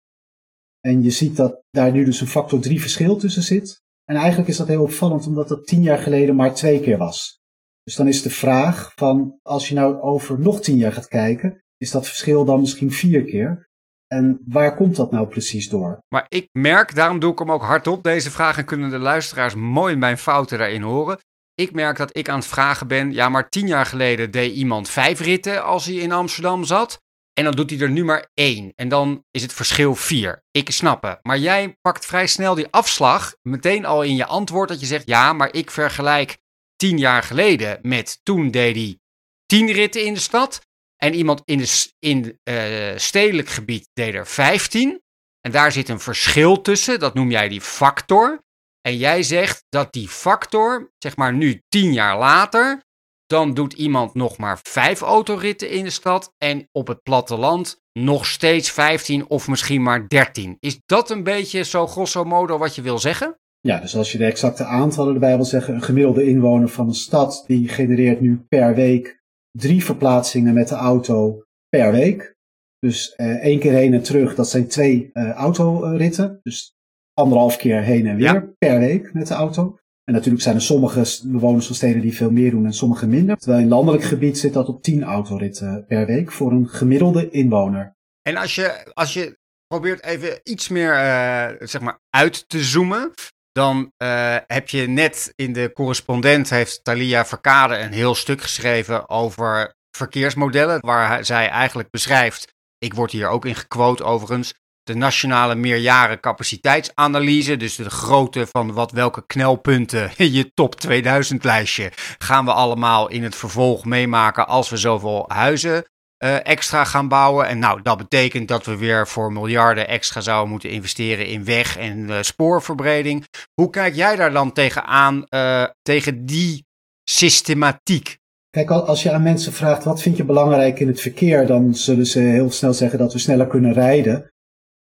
En 0.79 1.03
je 1.03 1.09
ziet 1.09 1.35
dat 1.35 1.61
daar 1.69 1.91
nu 1.91 2.03
dus 2.03 2.21
een 2.21 2.27
factor 2.27 2.59
3 2.59 2.81
verschil 2.81 3.15
tussen 3.15 3.43
zit. 3.43 3.83
En 4.05 4.15
eigenlijk 4.15 4.49
is 4.49 4.57
dat 4.57 4.67
heel 4.67 4.81
opvallend, 4.81 5.27
omdat 5.27 5.47
dat 5.47 5.67
tien 5.67 5.81
jaar 5.81 5.97
geleden 5.97 6.35
maar 6.35 6.53
twee 6.53 6.79
keer 6.79 6.97
was. 6.97 7.39
Dus 7.85 7.95
dan 7.95 8.07
is 8.07 8.21
de 8.21 8.29
vraag 8.29 8.91
van, 8.95 9.39
als 9.41 9.69
je 9.69 9.75
nou 9.75 10.01
over 10.01 10.39
nog 10.39 10.61
tien 10.61 10.77
jaar 10.77 10.93
gaat 10.93 11.07
kijken, 11.07 11.63
is 11.77 11.91
dat 11.91 12.07
verschil 12.07 12.45
dan 12.45 12.59
misschien 12.59 12.91
vier 12.91 13.23
keer? 13.23 13.69
En 14.07 14.41
waar 14.45 14.75
komt 14.75 14.95
dat 14.95 15.11
nou 15.11 15.27
precies 15.27 15.69
door? 15.69 15.99
Maar 16.07 16.25
ik 16.29 16.49
merk, 16.51 16.95
daarom 16.95 17.19
doe 17.19 17.31
ik 17.31 17.39
hem 17.39 17.51
ook 17.51 17.61
hardop, 17.61 18.03
deze 18.03 18.31
vraag 18.31 18.57
en 18.57 18.65
kunnen 18.65 18.89
de 18.89 18.97
luisteraars 18.97 19.55
mooi 19.55 19.95
mijn 19.95 20.17
fouten 20.17 20.57
daarin 20.57 20.81
horen. 20.81 21.19
Ik 21.53 21.71
merk 21.71 21.97
dat 21.97 22.17
ik 22.17 22.29
aan 22.29 22.39
het 22.39 22.47
vragen 22.47 22.87
ben, 22.87 23.11
ja 23.11 23.29
maar 23.29 23.49
tien 23.49 23.67
jaar 23.67 23.85
geleden 23.85 24.31
deed 24.31 24.55
iemand 24.55 24.89
vijf 24.89 25.19
ritten 25.19 25.63
als 25.63 25.85
hij 25.85 25.95
in 25.95 26.11
Amsterdam 26.11 26.63
zat. 26.63 27.03
En 27.33 27.43
dan 27.43 27.53
doet 27.53 27.69
hij 27.69 27.79
er 27.79 27.89
nu 27.89 28.03
maar 28.03 28.29
één. 28.33 28.71
En 28.75 28.89
dan 28.89 29.23
is 29.31 29.41
het 29.41 29.53
verschil 29.53 29.95
vier. 29.95 30.43
Ik 30.51 30.71
snap 30.71 31.03
het. 31.03 31.19
Maar 31.21 31.37
jij 31.37 31.77
pakt 31.81 32.05
vrij 32.05 32.27
snel 32.27 32.55
die 32.55 32.67
afslag 32.69 33.35
meteen 33.41 33.85
al 33.85 34.03
in 34.03 34.15
je 34.15 34.25
antwoord 34.25 34.69
dat 34.69 34.79
je 34.79 34.85
zegt, 34.85 35.07
ja 35.07 35.33
maar 35.33 35.53
ik 35.53 35.71
vergelijk 35.71 36.37
tien 36.75 36.97
jaar 36.97 37.23
geleden 37.23 37.79
met 37.81 38.19
toen 38.23 38.51
deed 38.51 38.75
hij 38.75 38.99
tien 39.45 39.71
ritten 39.71 40.05
in 40.05 40.13
de 40.13 40.19
stad. 40.19 40.61
En 40.95 41.13
iemand 41.13 41.41
in, 41.45 41.57
de, 41.57 41.91
in 41.99 42.39
uh, 42.43 42.97
stedelijk 42.97 43.49
gebied 43.49 43.89
deed 43.93 44.13
er 44.13 44.27
15. 44.27 45.01
En 45.41 45.51
daar 45.51 45.71
zit 45.71 45.89
een 45.89 45.99
verschil 45.99 46.61
tussen. 46.61 46.99
Dat 46.99 47.13
noem 47.13 47.31
jij 47.31 47.49
die 47.49 47.61
factor. 47.61 48.43
En 48.81 48.97
jij 48.97 49.23
zegt 49.23 49.65
dat 49.69 49.93
die 49.93 50.07
factor, 50.09 50.91
zeg 50.97 51.15
maar 51.15 51.33
nu 51.33 51.61
10 51.67 51.93
jaar 51.93 52.17
later, 52.17 52.83
dan 53.25 53.53
doet 53.53 53.73
iemand 53.73 54.13
nog 54.13 54.37
maar 54.37 54.59
5 54.63 55.01
autoritten 55.01 55.69
in 55.69 55.83
de 55.83 55.89
stad. 55.89 56.33
En 56.37 56.67
op 56.71 56.87
het 56.87 57.03
platteland 57.03 57.81
nog 57.93 58.25
steeds 58.25 58.71
15 58.71 59.27
of 59.29 59.47
misschien 59.47 59.83
maar 59.83 60.07
13. 60.07 60.57
Is 60.59 60.79
dat 60.85 61.09
een 61.09 61.23
beetje 61.23 61.63
zo 61.63 61.87
grosso 61.87 62.23
modo 62.23 62.57
wat 62.57 62.75
je 62.75 62.81
wil 62.81 62.99
zeggen? 62.99 63.39
Ja, 63.65 63.79
dus 63.79 63.95
als 63.95 64.11
je 64.11 64.17
de 64.17 64.25
exacte 64.25 64.63
aantallen 64.63 65.13
erbij 65.13 65.35
wil 65.35 65.45
zeggen, 65.45 65.73
een 65.73 65.81
gemiddelde 65.81 66.23
inwoner 66.23 66.69
van 66.69 66.87
een 66.87 66.93
stad 66.93 67.43
die 67.47 67.67
genereert 67.67 68.21
nu 68.21 68.45
per 68.49 68.75
week 68.75 69.21
drie 69.51 69.83
verplaatsingen 69.83 70.53
met 70.53 70.67
de 70.67 70.75
auto 70.75 71.43
per 71.69 71.91
week. 71.91 72.35
Dus 72.79 73.13
uh, 73.17 73.27
één 73.27 73.59
keer 73.59 73.71
heen 73.71 73.93
en 73.93 74.03
terug, 74.03 74.35
dat 74.35 74.49
zijn 74.49 74.67
twee 74.67 75.09
uh, 75.13 75.31
autoritten. 75.31 76.39
Dus 76.43 76.75
anderhalf 77.13 77.57
keer 77.57 77.81
heen 77.81 78.07
en 78.07 78.15
weer 78.15 78.33
ja. 78.33 78.53
per 78.57 78.79
week 78.79 79.13
met 79.13 79.27
de 79.27 79.33
auto. 79.33 79.79
En 80.03 80.13
natuurlijk 80.13 80.43
zijn 80.43 80.55
er 80.55 80.61
sommige 80.61 81.27
bewoners 81.27 81.65
van 81.65 81.75
steden 81.75 82.01
die 82.01 82.15
veel 82.15 82.31
meer 82.31 82.51
doen 82.51 82.65
en 82.65 82.73
sommige 82.73 83.07
minder. 83.07 83.37
Terwijl 83.37 83.61
in 83.61 83.69
landelijk 83.69 84.03
gebied 84.03 84.37
zit 84.37 84.53
dat 84.53 84.67
op 84.67 84.83
tien 84.83 85.03
autoritten 85.03 85.85
per 85.87 86.05
week 86.05 86.31
voor 86.31 86.51
een 86.51 86.67
gemiddelde 86.67 87.29
inwoner. 87.29 87.95
En 88.21 88.35
als 88.35 88.55
je, 88.55 88.91
als 88.93 89.13
je 89.13 89.37
probeert 89.67 90.03
even 90.03 90.39
iets 90.43 90.67
meer 90.67 90.93
uh, 90.93 91.47
zeg 91.59 91.81
maar 91.81 91.99
uit 92.09 92.49
te 92.49 92.63
zoomen. 92.63 93.11
Dan 93.55 93.91
uh, 93.97 94.35
heb 94.47 94.69
je 94.69 94.87
net 94.87 95.33
in 95.35 95.53
de 95.53 95.71
correspondent 95.73 96.49
heeft 96.49 96.83
Thalia 96.83 97.25
Verkade 97.25 97.77
een 97.77 97.91
heel 97.91 98.15
stuk 98.15 98.41
geschreven 98.41 99.09
over 99.09 99.75
verkeersmodellen. 99.97 100.79
Waar 100.85 101.25
zij 101.25 101.49
eigenlijk 101.49 101.89
beschrijft, 101.89 102.53
ik 102.77 102.93
word 102.93 103.11
hier 103.11 103.27
ook 103.27 103.45
in 103.45 103.55
gequote 103.55 104.03
overigens, 104.03 104.53
de 104.83 104.95
nationale 104.95 105.55
meerjaren 105.55 106.19
capaciteitsanalyse. 106.19 107.57
Dus 107.57 107.75
de 107.75 107.89
grootte 107.89 108.47
van 108.47 108.73
wat 108.73 108.91
welke 108.91 109.25
knelpunten 109.25 110.11
in 110.17 110.31
je 110.31 110.53
top 110.53 110.75
2000 110.75 111.43
lijstje 111.43 111.91
gaan 112.17 112.45
we 112.45 112.51
allemaal 112.51 113.09
in 113.09 113.23
het 113.23 113.35
vervolg 113.35 113.85
meemaken 113.85 114.47
als 114.47 114.69
we 114.69 114.77
zoveel 114.77 115.25
huizen 115.27 115.85
uh, 116.25 116.45
extra 116.45 116.83
gaan 116.83 117.07
bouwen. 117.07 117.47
En 117.47 117.59
nou, 117.59 117.81
dat 117.81 117.97
betekent 117.97 118.47
dat 118.47 118.65
we 118.65 118.77
weer 118.77 119.07
voor 119.07 119.31
miljarden 119.31 119.87
extra 119.87 120.21
zouden 120.21 120.49
moeten 120.49 120.69
investeren 120.69 121.27
in 121.27 121.45
weg- 121.45 121.77
en 121.77 121.97
uh, 121.97 122.21
spoorverbreding. 122.21 123.25
Hoe 123.53 123.69
kijk 123.69 123.95
jij 123.95 124.15
daar 124.15 124.31
dan 124.31 124.51
tegenaan, 124.51 125.25
uh, 125.29 125.65
tegen 125.81 126.25
die 126.25 126.65
systematiek? 127.09 128.17
Kijk, 128.49 128.69
als 128.69 129.03
je 129.03 129.11
aan 129.11 129.23
mensen 129.23 129.53
vraagt 129.53 129.83
wat 129.83 130.01
vind 130.01 130.17
je 130.17 130.23
belangrijk 130.23 130.79
in 130.79 130.87
het 130.87 131.01
verkeer, 131.01 131.47
dan 131.47 131.75
zullen 131.75 132.05
ze 132.05 132.19
heel 132.19 132.51
snel 132.51 132.73
zeggen 132.73 132.99
dat 132.99 133.13
we 133.13 133.19
sneller 133.19 133.47
kunnen 133.47 133.73
rijden. 133.73 134.29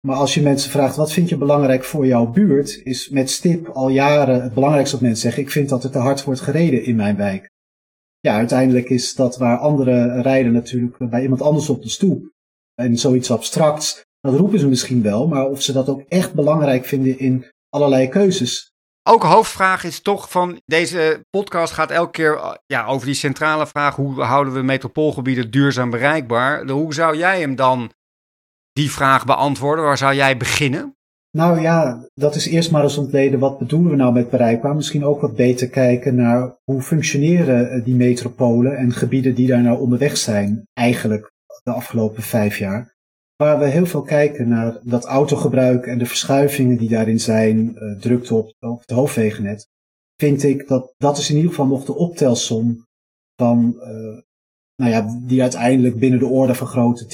Maar 0.07 0.15
als 0.15 0.33
je 0.33 0.41
mensen 0.41 0.71
vraagt 0.71 0.95
wat 0.95 1.11
vind 1.11 1.29
je 1.29 1.37
belangrijk 1.37 1.83
voor 1.83 2.05
jouw 2.05 2.25
buurt, 2.25 2.81
is 2.83 3.09
met 3.09 3.29
stip 3.29 3.67
al 3.67 3.89
jaren 3.89 4.43
het 4.43 4.53
belangrijkste 4.53 4.95
dat 4.95 5.05
mensen 5.05 5.21
zeggen: 5.21 5.43
ik 5.43 5.51
vind 5.51 5.69
dat 5.69 5.83
er 5.83 5.91
te 5.91 5.97
hard 5.97 6.23
wordt 6.23 6.41
gereden 6.41 6.83
in 6.83 6.95
mijn 6.95 7.15
wijk 7.15 7.49
ja, 8.19 8.35
uiteindelijk 8.35 8.89
is 8.89 9.15
dat 9.15 9.37
waar 9.37 9.57
anderen 9.57 10.21
rijden 10.21 10.51
natuurlijk 10.51 10.97
bij 11.09 11.21
iemand 11.21 11.41
anders 11.41 11.69
op 11.69 11.81
de 11.81 11.89
stoep. 11.89 12.31
En 12.75 12.97
zoiets 12.97 13.31
abstracts, 13.31 14.05
dat 14.19 14.33
roepen 14.33 14.59
ze 14.59 14.67
misschien 14.67 15.01
wel, 15.01 15.27
maar 15.27 15.45
of 15.45 15.61
ze 15.61 15.73
dat 15.73 15.89
ook 15.89 16.01
echt 16.07 16.33
belangrijk 16.33 16.85
vinden 16.85 17.19
in 17.19 17.45
allerlei 17.69 18.07
keuzes. 18.07 18.71
Ook 19.09 19.23
hoofdvraag 19.23 19.83
is 19.83 20.01
toch 20.01 20.29
van 20.29 20.61
deze 20.65 21.25
podcast 21.29 21.73
gaat 21.73 21.91
elke 21.91 22.11
keer 22.11 22.59
ja, 22.65 22.85
over 22.85 23.05
die 23.05 23.15
centrale 23.15 23.67
vraag: 23.67 23.95
hoe 23.95 24.21
houden 24.21 24.53
we 24.53 24.61
metropoolgebieden 24.61 25.51
duurzaam 25.51 25.89
bereikbaar? 25.89 26.69
Hoe 26.69 26.93
zou 26.93 27.17
jij 27.17 27.39
hem 27.39 27.55
dan 27.55 27.91
die 28.71 28.91
vraag 28.91 29.25
beantwoorden? 29.25 29.85
Waar 29.85 29.97
zou 29.97 30.15
jij 30.15 30.37
beginnen? 30.37 30.97
Nou 31.31 31.61
ja, 31.61 32.07
dat 32.13 32.35
is 32.35 32.45
eerst 32.45 32.71
maar 32.71 32.83
eens 32.83 32.97
ontleden 32.97 33.39
wat 33.39 33.57
bedoelen 33.59 33.91
we 33.91 33.95
nou 33.95 34.13
met 34.13 34.29
bereikbaar. 34.29 34.75
Misschien 34.75 35.05
ook 35.05 35.21
wat 35.21 35.35
beter 35.35 35.69
kijken 35.69 36.15
naar 36.15 36.57
hoe 36.63 36.81
functioneren 36.81 37.71
eh, 37.71 37.83
die 37.83 37.95
metropolen 37.95 38.77
en 38.77 38.91
gebieden 38.91 39.35
die 39.35 39.47
daar 39.47 39.61
nou 39.61 39.79
onderweg 39.79 40.17
zijn, 40.17 40.67
eigenlijk 40.73 41.31
de 41.63 41.71
afgelopen 41.71 42.23
vijf 42.23 42.57
jaar. 42.57 42.97
Waar 43.35 43.59
we 43.59 43.65
heel 43.65 43.85
veel 43.85 44.01
kijken 44.01 44.47
naar 44.47 44.79
dat 44.83 45.05
autogebruik 45.05 45.85
en 45.85 45.97
de 45.97 46.05
verschuivingen 46.05 46.77
die 46.77 46.89
daarin 46.89 47.19
zijn, 47.19 47.75
uh, 47.75 47.99
drukte 47.99 48.35
op, 48.35 48.53
op 48.59 48.79
het 48.79 48.89
hoofdwegennet, 48.89 49.67
vind 50.15 50.43
ik 50.43 50.67
dat 50.67 50.93
dat 50.97 51.17
is 51.17 51.29
in 51.29 51.35
ieder 51.35 51.49
geval 51.49 51.67
nog 51.67 51.85
de 51.85 51.95
optelsom 51.95 52.85
van, 53.35 53.75
uh, 53.77 54.19
nou 54.75 54.91
ja, 54.91 55.19
die 55.21 55.41
uiteindelijk 55.41 55.99
binnen 55.99 56.19
de 56.19 56.25
orde 56.25 56.55
van 56.55 56.67
grootte 56.67 57.05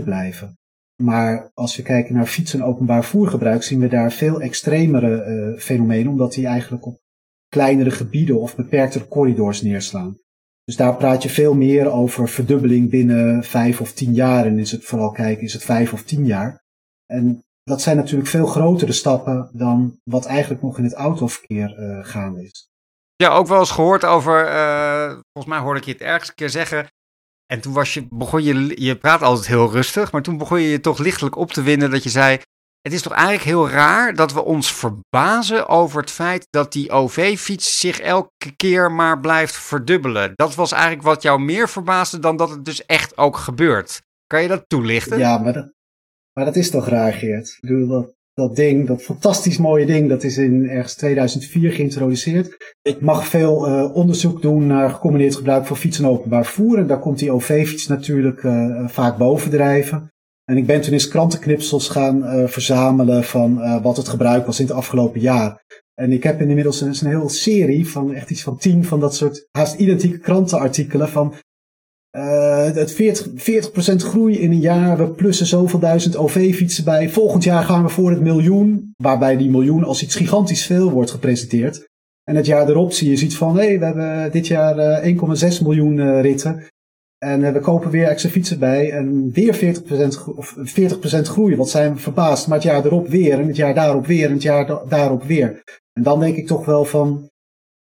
10% 0.00 0.04
blijven. 0.04 0.58
Maar 1.02 1.50
als 1.54 1.76
we 1.76 1.82
kijken 1.82 2.14
naar 2.14 2.26
fiets- 2.26 2.54
en 2.54 2.64
openbaar 2.64 3.04
voergebruik, 3.04 3.62
zien 3.62 3.80
we 3.80 3.88
daar 3.88 4.12
veel 4.12 4.40
extremere 4.40 5.24
uh, 5.24 5.60
fenomenen, 5.60 6.12
omdat 6.12 6.32
die 6.32 6.46
eigenlijk 6.46 6.86
op 6.86 7.00
kleinere 7.48 7.90
gebieden 7.90 8.40
of 8.40 8.56
beperktere 8.56 9.08
corridors 9.08 9.62
neerslaan. 9.62 10.18
Dus 10.64 10.76
daar 10.76 10.96
praat 10.96 11.22
je 11.22 11.28
veel 11.28 11.54
meer 11.54 11.90
over 11.90 12.28
verdubbeling 12.28 12.90
binnen 12.90 13.44
vijf 13.44 13.80
of 13.80 13.92
tien 13.92 14.12
jaar. 14.12 14.46
En 14.46 14.58
is 14.58 14.72
het 14.72 14.84
vooral 14.84 15.10
kijken, 15.10 15.44
is 15.44 15.52
het 15.52 15.64
vijf 15.64 15.92
of 15.92 16.02
tien 16.02 16.26
jaar? 16.26 16.64
En 17.06 17.42
dat 17.62 17.82
zijn 17.82 17.96
natuurlijk 17.96 18.28
veel 18.28 18.46
grotere 18.46 18.92
stappen 18.92 19.50
dan 19.52 20.00
wat 20.04 20.26
eigenlijk 20.26 20.62
nog 20.62 20.78
in 20.78 20.84
het 20.84 20.94
autoverkeer 20.94 21.78
uh, 21.78 22.04
gaande 22.04 22.42
is. 22.42 22.68
Ja, 23.16 23.28
ook 23.28 23.46
wel 23.46 23.58
eens 23.58 23.70
gehoord 23.70 24.04
over, 24.04 24.46
uh, 24.48 25.06
volgens 25.06 25.54
mij 25.54 25.58
hoorde 25.58 25.80
ik 25.80 25.86
je 25.86 25.92
het 25.92 26.00
ergens 26.00 26.28
een 26.28 26.34
keer 26.34 26.50
zeggen, 26.50 26.86
en 27.52 27.60
toen 27.60 27.72
was 27.72 27.94
je, 27.94 28.06
begon 28.10 28.42
je, 28.42 28.82
je 28.84 28.96
praat 28.96 29.22
altijd 29.22 29.46
heel 29.46 29.70
rustig, 29.70 30.12
maar 30.12 30.22
toen 30.22 30.38
begon 30.38 30.60
je 30.60 30.68
je 30.68 30.80
toch 30.80 30.98
lichtelijk 30.98 31.36
op 31.36 31.52
te 31.52 31.62
winnen 31.62 31.90
dat 31.90 32.02
je 32.02 32.08
zei, 32.08 32.38
het 32.80 32.92
is 32.92 33.02
toch 33.02 33.12
eigenlijk 33.12 33.44
heel 33.44 33.68
raar 33.68 34.14
dat 34.14 34.32
we 34.32 34.44
ons 34.44 34.72
verbazen 34.72 35.68
over 35.68 36.00
het 36.00 36.10
feit 36.10 36.46
dat 36.50 36.72
die 36.72 36.90
OV-fiets 36.90 37.80
zich 37.80 38.00
elke 38.00 38.56
keer 38.56 38.92
maar 38.92 39.20
blijft 39.20 39.56
verdubbelen. 39.56 40.32
Dat 40.34 40.54
was 40.54 40.72
eigenlijk 40.72 41.02
wat 41.02 41.22
jou 41.22 41.40
meer 41.40 41.68
verbaasde 41.68 42.18
dan 42.18 42.36
dat 42.36 42.50
het 42.50 42.64
dus 42.64 42.86
echt 42.86 43.18
ook 43.18 43.36
gebeurt. 43.36 44.02
Kan 44.26 44.42
je 44.42 44.48
dat 44.48 44.64
toelichten? 44.66 45.18
Ja, 45.18 45.38
maar 45.38 45.52
dat, 45.52 45.72
maar 46.32 46.44
dat 46.44 46.56
is 46.56 46.70
toch 46.70 46.88
raar, 46.88 47.12
Geert? 47.12 47.48
Ik 47.48 47.68
bedoel, 47.68 47.88
dat, 47.88 48.12
dat 48.38 48.56
ding, 48.56 48.86
dat 48.86 49.02
fantastisch 49.02 49.58
mooie 49.58 49.86
ding, 49.86 50.08
dat 50.08 50.24
is 50.24 50.38
in 50.38 50.68
ergens 50.68 50.94
2004 50.94 51.72
geïntroduceerd. 51.72 52.76
Ik 52.82 53.00
mag 53.00 53.26
veel 53.26 53.68
uh, 53.68 53.94
onderzoek 53.94 54.42
doen 54.42 54.66
naar 54.66 54.90
gecombineerd 54.90 55.36
gebruik 55.36 55.66
van 55.66 55.76
fiets 55.76 55.98
en 55.98 56.06
openbaar 56.06 56.44
vervoer. 56.44 56.78
En 56.78 56.86
daar 56.86 56.98
komt 56.98 57.18
die 57.18 57.30
OV-fiets 57.30 57.86
natuurlijk 57.86 58.42
uh, 58.42 58.88
vaak 58.88 59.16
bovendrijven. 59.16 60.12
En 60.44 60.56
ik 60.56 60.66
ben 60.66 60.80
toen 60.80 60.92
eens 60.92 61.08
krantenknipsels 61.08 61.88
gaan 61.88 62.22
uh, 62.24 62.46
verzamelen 62.46 63.24
van 63.24 63.80
wat 63.82 63.96
het 63.96 64.08
gebruik 64.08 64.46
was 64.46 64.60
in 64.60 64.66
het 64.66 64.74
afgelopen 64.74 65.20
jaar. 65.20 65.64
En 65.94 66.12
ik 66.12 66.22
heb 66.22 66.40
inmiddels 66.40 66.80
een, 66.80 66.88
een 66.88 67.16
hele 67.16 67.28
serie 67.28 67.88
van 67.88 68.14
echt 68.14 68.30
iets 68.30 68.42
van 68.42 68.58
tien 68.58 68.84
van 68.84 69.00
dat 69.00 69.14
soort 69.14 69.48
haast 69.50 69.74
identieke 69.74 70.18
krantenartikelen 70.18 71.08
van 71.08 71.34
uh, 72.16 72.64
het 72.64 72.92
40%, 72.92 72.96
40 73.34 74.08
groei 74.08 74.38
in 74.38 74.50
een 74.50 74.60
jaar, 74.60 74.96
we 74.96 75.10
plussen 75.10 75.46
zoveel 75.46 75.78
duizend 75.78 76.16
OV-fietsen 76.16 76.84
bij. 76.84 77.08
Volgend 77.08 77.44
jaar 77.44 77.64
gaan 77.64 77.82
we 77.82 77.88
voor 77.88 78.10
het 78.10 78.20
miljoen, 78.20 78.92
waarbij 78.96 79.36
die 79.36 79.50
miljoen 79.50 79.84
als 79.84 80.02
iets 80.02 80.16
gigantisch 80.16 80.66
veel 80.66 80.90
wordt 80.90 81.10
gepresenteerd. 81.10 81.86
En 82.24 82.36
het 82.36 82.46
jaar 82.46 82.68
erop 82.68 82.92
zie 82.92 83.10
je 83.10 83.16
zoiets 83.16 83.36
van, 83.36 83.56
hé, 83.56 83.66
hey, 83.66 83.78
we 83.78 83.84
hebben 83.84 84.32
dit 84.32 84.46
jaar 84.46 85.04
uh, 85.04 85.52
1,6 85.58 85.62
miljoen 85.62 85.96
uh, 85.96 86.20
ritten. 86.20 86.66
En 87.18 87.52
we 87.52 87.60
kopen 87.60 87.90
weer 87.90 88.06
extra 88.06 88.30
fietsen 88.30 88.58
bij 88.58 88.90
en 88.90 89.30
weer 89.32 89.54
40%, 89.54 90.36
of 90.36 90.56
40% 90.56 90.60
groei. 91.20 91.56
Wat 91.56 91.70
zijn 91.70 91.94
we 91.94 92.00
verbaasd. 92.00 92.46
Maar 92.46 92.56
het 92.56 92.66
jaar 92.66 92.84
erop 92.84 93.08
weer 93.08 93.38
en 93.38 93.46
het 93.46 93.56
jaar 93.56 93.74
daarop 93.74 94.06
weer 94.06 94.26
en 94.26 94.32
het 94.32 94.42
jaar 94.42 94.66
da 94.66 94.82
daarop 94.88 95.22
weer. 95.22 95.62
En 95.92 96.02
dan 96.02 96.20
denk 96.20 96.36
ik 96.36 96.46
toch 96.46 96.64
wel 96.64 96.84
van, 96.84 97.28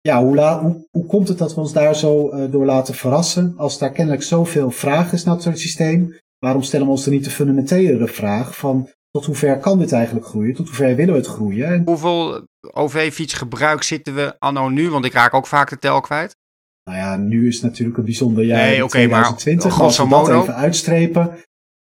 ja, 0.02 0.24
hoe, 0.24 0.40
hoe, 0.40 0.88
hoe, 0.92 1.06
komt 1.06 1.28
het 1.28 1.38
dat 1.38 1.56
we 1.56 1.62
ons 1.62 1.74
daar 1.74 1.96
zo 1.96 2.32
uh, 2.34 2.52
door 2.52 2.66
laten 2.66 2.94
verrassen? 2.94 3.54
Als 3.58 3.78
daar 3.78 3.92
kennelijk 3.92 4.24
zoveel 4.24 4.72
vraag 4.72 5.14
is 5.14 5.24
naar 5.24 5.36
het 5.36 5.60
systeem, 5.60 6.16
waarom 6.40 6.64
stellen 6.64 6.86
we 6.86 6.92
ons 6.92 7.06
er 7.06 7.12
niet 7.12 7.24
de 7.24 7.30
fundamentelere 7.30 8.08
vraag 8.08 8.58
van 8.58 8.90
tot 9.12 9.26
hoe 9.26 9.36
ver 9.36 9.60
kan 9.60 9.80
dit 9.80 9.92
eigenlijk 9.92 10.26
groeien? 10.26 10.56
Tot 10.56 10.68
hoe 10.68 10.76
ver 10.76 10.96
willen 10.96 11.14
we 11.14 11.20
het 11.20 11.30
groeien? 11.30 11.82
Hoeveel 11.86 12.48
OV-fietsgebruik 12.74 13.84
zitten 13.84 14.16
we 14.16 14.40
anno 14.40 14.70
nu? 14.70 14.90
Want 14.90 15.06
ik 15.06 15.14
raak 15.14 15.34
ook 15.34 15.48
vaak 15.48 15.70
de 15.70 15.80
tel 15.80 16.02
kwijt. 16.02 16.36
Nou 16.84 16.98
ja, 16.98 17.18
nu 17.18 17.48
is 17.48 17.56
het 17.56 17.64
natuurlijk 17.64 17.98
een 17.98 18.04
bijzonder 18.04 18.44
jaar 18.44 18.58
nee, 18.58 18.84
okay, 18.84 18.90
2020. 18.90 19.78
Maar, 19.78 19.86
als 19.86 19.98
we 19.98 20.08
dat 20.10 20.30
even 20.30 20.56
uitstrepen, 20.56 21.38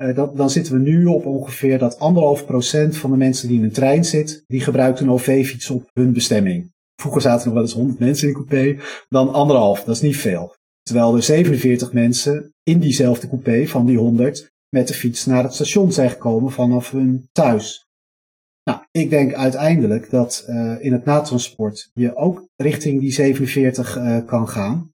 uh, 0.04 0.16
dat, 0.16 0.38
dan 0.38 0.50
zitten 0.50 0.74
we 0.74 0.80
nu 0.80 1.06
op 1.06 1.26
ongeveer 1.26 1.80
dat 1.80 2.00
anderhalf 2.00 2.46
procent 2.46 2.98
van 2.98 3.12
de 3.12 3.18
mensen 3.18 3.48
die 3.48 3.58
in 3.58 3.64
een 3.64 3.72
trein 3.72 4.06
zit, 4.06 4.44
die 4.48 4.62
gebruikt 4.62 5.00
een 5.00 5.12
OV-fiets 5.12 5.70
op 5.70 5.90
hun 5.94 6.14
bestemming. 6.14 6.72
Vroeger 7.02 7.22
zaten 7.22 7.46
nog 7.46 7.54
wel 7.54 7.64
eens 7.64 7.74
100 7.74 8.00
mensen 8.00 8.28
in 8.28 8.34
de 8.34 8.46
coupé. 8.46 8.84
Dan 9.10 9.34
anderhalf, 9.34 9.84
dat 9.84 9.96
is 9.96 10.02
niet 10.02 10.18
veel. 10.18 10.56
Terwijl 10.82 11.16
er 11.16 11.24
47 11.24 11.94
mensen 11.94 12.54
in 12.64 12.80
diezelfde 12.80 13.28
coupé 13.28 13.68
van 13.68 13.86
die 13.86 13.98
100 13.98 14.52
met 14.70 14.88
de 14.88 14.94
fiets 14.94 15.26
naar 15.26 15.44
het 15.44 15.54
station 15.54 15.92
zijn 15.92 16.10
gekomen 16.10 16.52
vanaf 16.52 16.92
hun 16.92 17.30
thuis. 17.32 17.86
Nou, 18.64 18.80
ik 18.92 19.10
denk 19.10 19.34
uiteindelijk 19.34 20.10
dat 20.10 20.46
uh, 20.48 20.84
in 20.84 20.92
het 20.92 21.06
natransport 21.06 21.90
je 21.94 22.16
ook 22.16 22.48
richting 22.56 23.00
die 23.00 23.12
47 23.12 23.98
uh, 23.98 24.18
eh, 24.18 24.26
kan 24.26 24.48
gaan. 24.48 24.92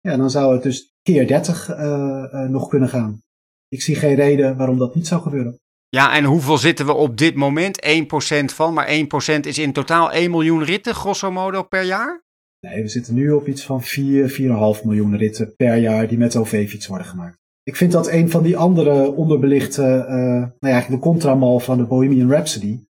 Ja, 0.00 0.16
dan 0.16 0.30
zou 0.30 0.54
het 0.54 0.62
dus 0.62 0.92
keer 1.02 1.26
30 1.26 1.68
uh, 1.68 2.48
nog 2.48 2.68
kunnen 2.68 2.88
gaan. 2.88 3.22
Ik 3.68 3.82
zie 3.82 3.94
geen 3.94 4.14
reden 4.14 4.56
waarom 4.56 4.78
dat 4.78 4.94
niet 4.94 5.06
zou 5.06 5.22
gebeuren. 5.22 5.58
Ja, 5.94 6.14
en 6.14 6.24
hoeveel 6.24 6.58
zitten 6.58 6.86
we 6.86 6.92
op 6.92 7.18
dit 7.18 7.34
moment? 7.34 7.86
1% 7.86 8.44
van, 8.44 8.74
maar 8.74 8.88
1% 8.88 9.40
is 9.40 9.58
in 9.58 9.72
totaal 9.72 10.12
1 10.12 10.30
miljoen 10.30 10.64
ritten, 10.64 10.94
grosso 10.94 11.30
modo, 11.30 11.62
per 11.62 11.82
jaar? 11.82 12.22
Nee, 12.60 12.82
we 12.82 12.88
zitten 12.88 13.14
nu 13.14 13.32
op 13.32 13.48
iets 13.48 13.64
van 13.64 13.82
4, 13.82 14.30
4,5 14.78 14.84
miljoen 14.84 15.16
ritten 15.16 15.54
per 15.56 15.76
jaar 15.76 16.08
die 16.08 16.18
met 16.18 16.36
OV-fiets 16.36 16.86
worden 16.86 17.06
gemaakt. 17.06 17.36
Ik 17.62 17.76
vind 17.76 17.92
dat 17.92 18.08
een 18.08 18.30
van 18.30 18.42
die 18.42 18.56
andere 18.56 19.12
onderbelichte, 19.12 19.82
uh, 19.82 20.16
nou 20.16 20.50
ja, 20.58 20.68
eigenlijk 20.68 21.02
de 21.02 21.08
contramal 21.08 21.60
van 21.60 21.76
de 21.76 21.84
Bohemian 21.84 22.30
Rhapsody. 22.30 22.84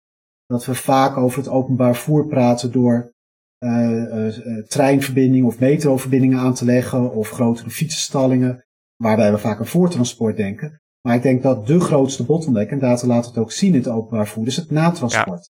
Dat 0.46 0.64
we 0.64 0.74
vaak 0.74 1.16
over 1.16 1.38
het 1.38 1.48
openbaar 1.48 1.96
voer 1.96 2.26
praten 2.26 2.72
door 2.72 3.12
uh, 3.58 3.92
uh, 3.92 4.64
treinverbindingen 4.66 5.46
of 5.46 5.58
metroverbindingen 5.58 6.38
aan 6.38 6.54
te 6.54 6.64
leggen 6.64 7.12
of 7.12 7.30
grotere 7.30 7.70
fietsenstallingen, 7.70 8.64
waarbij 8.96 9.32
we 9.32 9.38
vaak 9.38 9.58
aan 9.58 9.66
voortransport 9.66 10.36
denken. 10.36 10.81
Maar 11.02 11.14
ik 11.14 11.22
denk 11.22 11.42
dat 11.42 11.66
de 11.66 11.80
grootste 11.80 12.24
bottleneck, 12.24 12.70
en 12.70 12.78
data 12.78 13.06
laat 13.06 13.26
het 13.26 13.38
ook 13.38 13.52
zien 13.52 13.72
in 13.72 13.78
het 13.78 13.88
openbaar 13.88 14.26
vervoer, 14.26 14.46
is 14.46 14.56
het 14.56 14.70
natransport. 14.70 15.50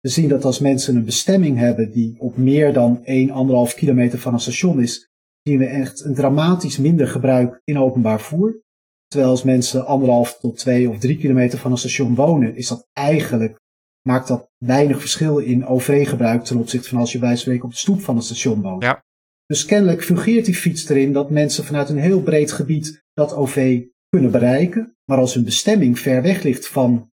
We 0.00 0.08
zien 0.08 0.28
dat 0.28 0.44
als 0.44 0.58
mensen 0.58 0.96
een 0.96 1.04
bestemming 1.04 1.58
hebben 1.58 1.90
die 1.90 2.20
op 2.20 2.36
meer 2.36 2.72
dan 2.72 3.04
1, 3.04 3.68
1,5 3.68 3.74
kilometer 3.74 4.18
van 4.18 4.32
een 4.32 4.40
station 4.40 4.80
is, 4.80 5.10
zien 5.42 5.58
we 5.58 5.66
echt 5.66 6.04
een 6.04 6.14
dramatisch 6.14 6.78
minder 6.78 7.08
gebruik 7.08 7.60
in 7.64 7.78
openbaar 7.78 8.20
vervoer. 8.20 8.60
Terwijl 9.06 9.30
als 9.30 9.42
mensen 9.42 9.86
anderhalf 9.86 10.38
tot 10.38 10.58
twee 10.58 10.88
of 10.88 10.98
drie 10.98 11.18
kilometer 11.18 11.58
van 11.58 11.70
een 11.70 11.78
station 11.78 12.14
wonen, 12.14 12.56
is 12.56 12.68
dat 12.68 12.88
eigenlijk, 12.92 13.60
maakt 14.02 14.28
dat 14.28 14.50
weinig 14.58 15.00
verschil 15.00 15.38
in 15.38 15.66
OV-gebruik 15.66 16.44
ten 16.44 16.56
opzichte 16.56 16.88
van 16.88 16.98
als 16.98 17.12
je 17.12 17.18
bij 17.18 17.36
spreken 17.36 17.64
op 17.64 17.70
de 17.70 17.76
stoep 17.76 18.00
van 18.00 18.16
een 18.16 18.22
station 18.22 18.62
woont. 18.62 18.82
Ja. 18.82 19.04
Dus 19.46 19.64
kennelijk 19.64 20.04
fungeert 20.04 20.44
die 20.44 20.54
fiets 20.54 20.88
erin 20.88 21.12
dat 21.12 21.30
mensen 21.30 21.64
vanuit 21.64 21.88
een 21.88 21.98
heel 21.98 22.22
breed 22.22 22.52
gebied 22.52 23.04
dat 23.12 23.34
OV 23.34 23.82
kunnen 24.08 24.30
bereiken. 24.30 24.96
Maar 25.04 25.18
als 25.18 25.34
hun 25.34 25.44
bestemming 25.44 25.98
ver 25.98 26.22
weg 26.22 26.42
ligt 26.42 26.68
van, 26.68 27.10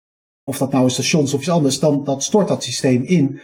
of 0.44 0.58
dat 0.58 0.72
nou 0.72 0.84
een 0.84 0.90
station 0.90 1.24
is 1.24 1.34
of 1.34 1.40
iets 1.40 1.50
anders, 1.50 1.80
dan 1.80 2.04
dat 2.04 2.24
stort 2.24 2.48
dat 2.48 2.64
systeem 2.64 3.04
in. 3.04 3.42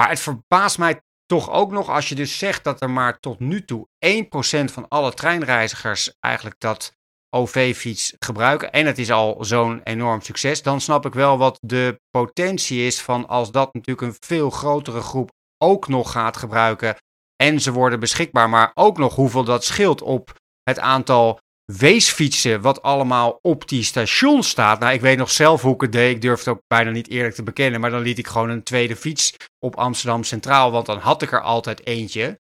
Maar 0.00 0.08
het 0.08 0.20
verbaast 0.20 0.78
mij 0.78 1.00
toch 1.26 1.50
ook 1.50 1.70
nog 1.70 1.88
als 1.88 2.08
je 2.08 2.14
dus 2.14 2.38
zegt 2.38 2.64
dat 2.64 2.80
er 2.80 2.90
maar 2.90 3.18
tot 3.18 3.40
nu 3.40 3.64
toe 3.64 3.88
1% 4.06 4.64
van 4.64 4.88
alle 4.88 5.12
treinreizigers 5.14 6.16
eigenlijk 6.20 6.60
dat 6.60 6.92
OV-fiets 7.34 8.14
gebruiken. 8.18 8.72
En 8.72 8.86
het 8.86 8.98
is 8.98 9.10
al 9.10 9.44
zo'n 9.44 9.80
enorm 9.82 10.20
succes. 10.20 10.62
Dan 10.62 10.80
snap 10.80 11.06
ik 11.06 11.14
wel 11.14 11.38
wat 11.38 11.58
de 11.60 12.00
potentie 12.10 12.86
is 12.86 13.00
van 13.00 13.28
als 13.28 13.50
dat 13.50 13.74
natuurlijk 13.74 14.06
een 14.06 14.16
veel 14.20 14.50
grotere 14.50 15.00
groep 15.00 15.30
ook 15.58 15.88
nog 15.88 16.10
gaat 16.12 16.36
gebruiken. 16.36 16.96
En 17.36 17.60
ze 17.60 17.72
worden 17.72 18.00
beschikbaar, 18.00 18.48
maar 18.48 18.70
ook 18.74 18.98
nog 18.98 19.14
hoeveel 19.14 19.44
dat 19.44 19.64
scheelt 19.64 20.02
op 20.02 20.40
het 20.62 20.78
aantal 20.78 21.40
weesfietsen, 21.78 22.60
wat 22.60 22.82
allemaal 22.82 23.38
op 23.42 23.68
die 23.68 23.82
station 23.82 24.42
staat. 24.42 24.80
Nou, 24.80 24.94
ik 24.94 25.00
weet 25.00 25.18
nog 25.18 25.30
zelf 25.30 25.62
hoe 25.62 25.74
ik 25.74 25.80
het 25.80 25.92
deed. 25.92 26.14
Ik 26.14 26.20
durf 26.20 26.38
het 26.38 26.48
ook 26.48 26.62
bijna 26.66 26.90
niet 26.90 27.08
eerlijk 27.08 27.34
te 27.34 27.42
bekennen. 27.42 27.80
Maar 27.80 27.90
dan 27.90 28.02
liet 28.02 28.18
ik 28.18 28.26
gewoon 28.26 28.50
een 28.50 28.62
tweede 28.62 28.96
fiets 28.96 29.36
op 29.58 29.76
Amsterdam 29.76 30.24
Centraal, 30.24 30.70
want 30.70 30.86
dan 30.86 30.98
had 30.98 31.22
ik 31.22 31.32
er 31.32 31.42
altijd 31.42 31.86
eentje. 31.86 32.40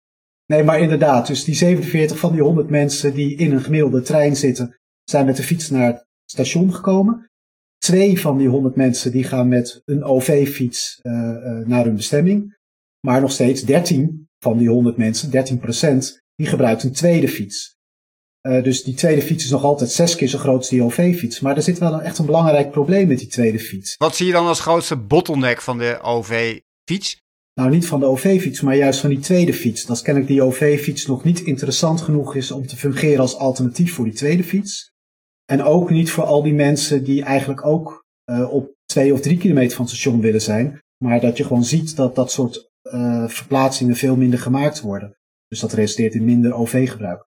Nee, 0.46 0.62
maar 0.62 0.80
inderdaad. 0.80 1.26
Dus 1.26 1.44
die 1.44 1.54
47 1.54 2.18
van 2.18 2.32
die 2.32 2.42
100 2.42 2.70
mensen 2.70 3.14
die 3.14 3.36
in 3.36 3.52
een 3.52 3.62
gemiddelde 3.62 4.02
trein 4.02 4.36
zitten, 4.36 4.78
zijn 5.04 5.26
met 5.26 5.36
de 5.36 5.42
fiets 5.42 5.70
naar 5.70 5.86
het 5.86 6.06
station 6.30 6.74
gekomen. 6.74 7.30
Twee 7.78 8.20
van 8.20 8.38
die 8.38 8.48
100 8.48 8.76
mensen 8.76 9.12
die 9.12 9.24
gaan 9.24 9.48
met 9.48 9.82
een 9.84 10.04
OV-fiets 10.04 10.98
uh, 11.02 11.12
uh, 11.12 11.66
naar 11.66 11.84
hun 11.84 11.96
bestemming. 11.96 12.56
Maar 13.00 13.20
nog 13.20 13.32
steeds 13.32 13.62
13 13.62 14.28
van 14.38 14.58
die 14.58 14.68
100 14.68 14.96
mensen, 14.96 15.30
13 15.30 15.58
procent, 15.58 16.22
die 16.34 16.46
gebruikt 16.46 16.82
een 16.82 16.92
tweede 16.92 17.28
fiets. 17.28 17.75
Uh, 18.46 18.62
dus 18.62 18.82
die 18.82 18.94
tweede 18.94 19.22
fiets 19.22 19.44
is 19.44 19.50
nog 19.50 19.64
altijd 19.64 19.90
zes 19.90 20.14
keer 20.14 20.28
zo 20.28 20.38
groot 20.38 20.56
als 20.56 20.68
die 20.68 20.82
OV-fiets. 20.82 21.40
Maar 21.40 21.56
er 21.56 21.62
zit 21.62 21.78
wel 21.78 21.92
een, 21.92 22.00
echt 22.00 22.18
een 22.18 22.26
belangrijk 22.26 22.70
probleem 22.70 23.08
met 23.08 23.18
die 23.18 23.28
tweede 23.28 23.58
fiets. 23.58 23.94
Wat 23.96 24.16
zie 24.16 24.26
je 24.26 24.32
dan 24.32 24.46
als 24.46 24.60
grootste 24.60 24.96
bottleneck 24.96 25.60
van 25.60 25.78
de 25.78 25.98
OV-fiets? 26.02 27.24
Nou, 27.54 27.70
niet 27.70 27.86
van 27.86 28.00
de 28.00 28.06
OV-fiets, 28.06 28.60
maar 28.60 28.76
juist 28.76 29.00
van 29.00 29.10
die 29.10 29.18
tweede 29.18 29.54
fiets. 29.54 29.86
Dat 29.86 30.02
kennelijk 30.02 30.32
die 30.32 30.42
OV-fiets 30.42 31.06
nog 31.06 31.24
niet 31.24 31.40
interessant 31.40 32.00
genoeg 32.00 32.34
is 32.34 32.50
om 32.50 32.66
te 32.66 32.76
fungeren 32.76 33.20
als 33.20 33.36
alternatief 33.36 33.94
voor 33.94 34.04
die 34.04 34.14
tweede 34.14 34.44
fiets. 34.44 34.92
En 35.44 35.62
ook 35.62 35.90
niet 35.90 36.10
voor 36.10 36.24
al 36.24 36.42
die 36.42 36.54
mensen 36.54 37.04
die 37.04 37.22
eigenlijk 37.22 37.66
ook 37.66 38.04
uh, 38.30 38.52
op 38.52 38.74
twee 38.84 39.12
of 39.12 39.20
drie 39.20 39.38
kilometer 39.38 39.76
van 39.76 39.84
het 39.84 39.94
station 39.94 40.20
willen 40.20 40.42
zijn. 40.42 40.78
Maar 41.04 41.20
dat 41.20 41.36
je 41.36 41.44
gewoon 41.44 41.64
ziet 41.64 41.96
dat 41.96 42.14
dat 42.14 42.30
soort 42.30 42.70
uh, 42.82 43.28
verplaatsingen 43.28 43.96
veel 43.96 44.16
minder 44.16 44.38
gemaakt 44.38 44.80
worden. 44.80 45.16
Dus 45.48 45.60
dat 45.60 45.72
resulteert 45.72 46.14
in 46.14 46.24
minder 46.24 46.54
OV-gebruik. 46.54 47.26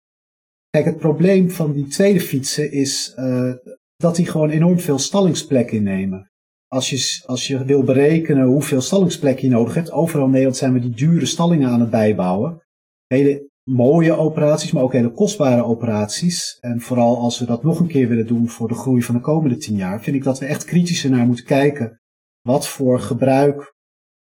Kijk, 0.76 0.88
het 0.88 0.98
probleem 0.98 1.50
van 1.50 1.72
die 1.72 1.86
tweede 1.86 2.20
fietsen 2.20 2.72
is 2.72 3.14
uh, 3.18 3.52
dat 3.96 4.16
die 4.16 4.26
gewoon 4.26 4.50
enorm 4.50 4.78
veel 4.78 4.98
stallingsplek 4.98 5.70
innemen. 5.70 6.30
Als 6.68 6.90
je, 6.90 7.22
als 7.26 7.46
je 7.46 7.64
wil 7.64 7.82
berekenen 7.82 8.46
hoeveel 8.46 8.80
stallingsplek 8.80 9.38
je 9.38 9.48
nodig 9.48 9.74
hebt, 9.74 9.90
overal 9.90 10.24
in 10.24 10.30
Nederland 10.30 10.56
zijn 10.56 10.72
we 10.72 10.80
die 10.80 10.94
dure 10.94 11.26
stallingen 11.26 11.68
aan 11.68 11.80
het 11.80 11.90
bijbouwen. 11.90 12.62
Hele 13.06 13.50
mooie 13.70 14.16
operaties, 14.16 14.72
maar 14.72 14.82
ook 14.82 14.92
hele 14.92 15.12
kostbare 15.12 15.64
operaties. 15.64 16.58
En 16.60 16.80
vooral 16.80 17.18
als 17.18 17.38
we 17.38 17.46
dat 17.46 17.62
nog 17.62 17.80
een 17.80 17.88
keer 17.88 18.08
willen 18.08 18.26
doen 18.26 18.48
voor 18.48 18.68
de 18.68 18.74
groei 18.74 19.02
van 19.02 19.14
de 19.14 19.20
komende 19.20 19.56
tien 19.56 19.76
jaar, 19.76 20.02
vind 20.02 20.16
ik 20.16 20.24
dat 20.24 20.38
we 20.38 20.46
echt 20.46 20.64
kritischer 20.64 21.10
naar 21.10 21.26
moeten 21.26 21.44
kijken. 21.44 22.00
Wat 22.42 22.68
voor 22.68 23.00
gebruik 23.00 23.74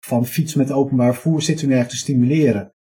van 0.06 0.26
fiets 0.26 0.54
met 0.54 0.72
openbaar 0.72 1.12
vervoer 1.12 1.42
zitten 1.42 1.64
we 1.64 1.72
nu 1.72 1.78
eigenlijk 1.78 2.04
te 2.04 2.12
stimuleren? 2.12 2.72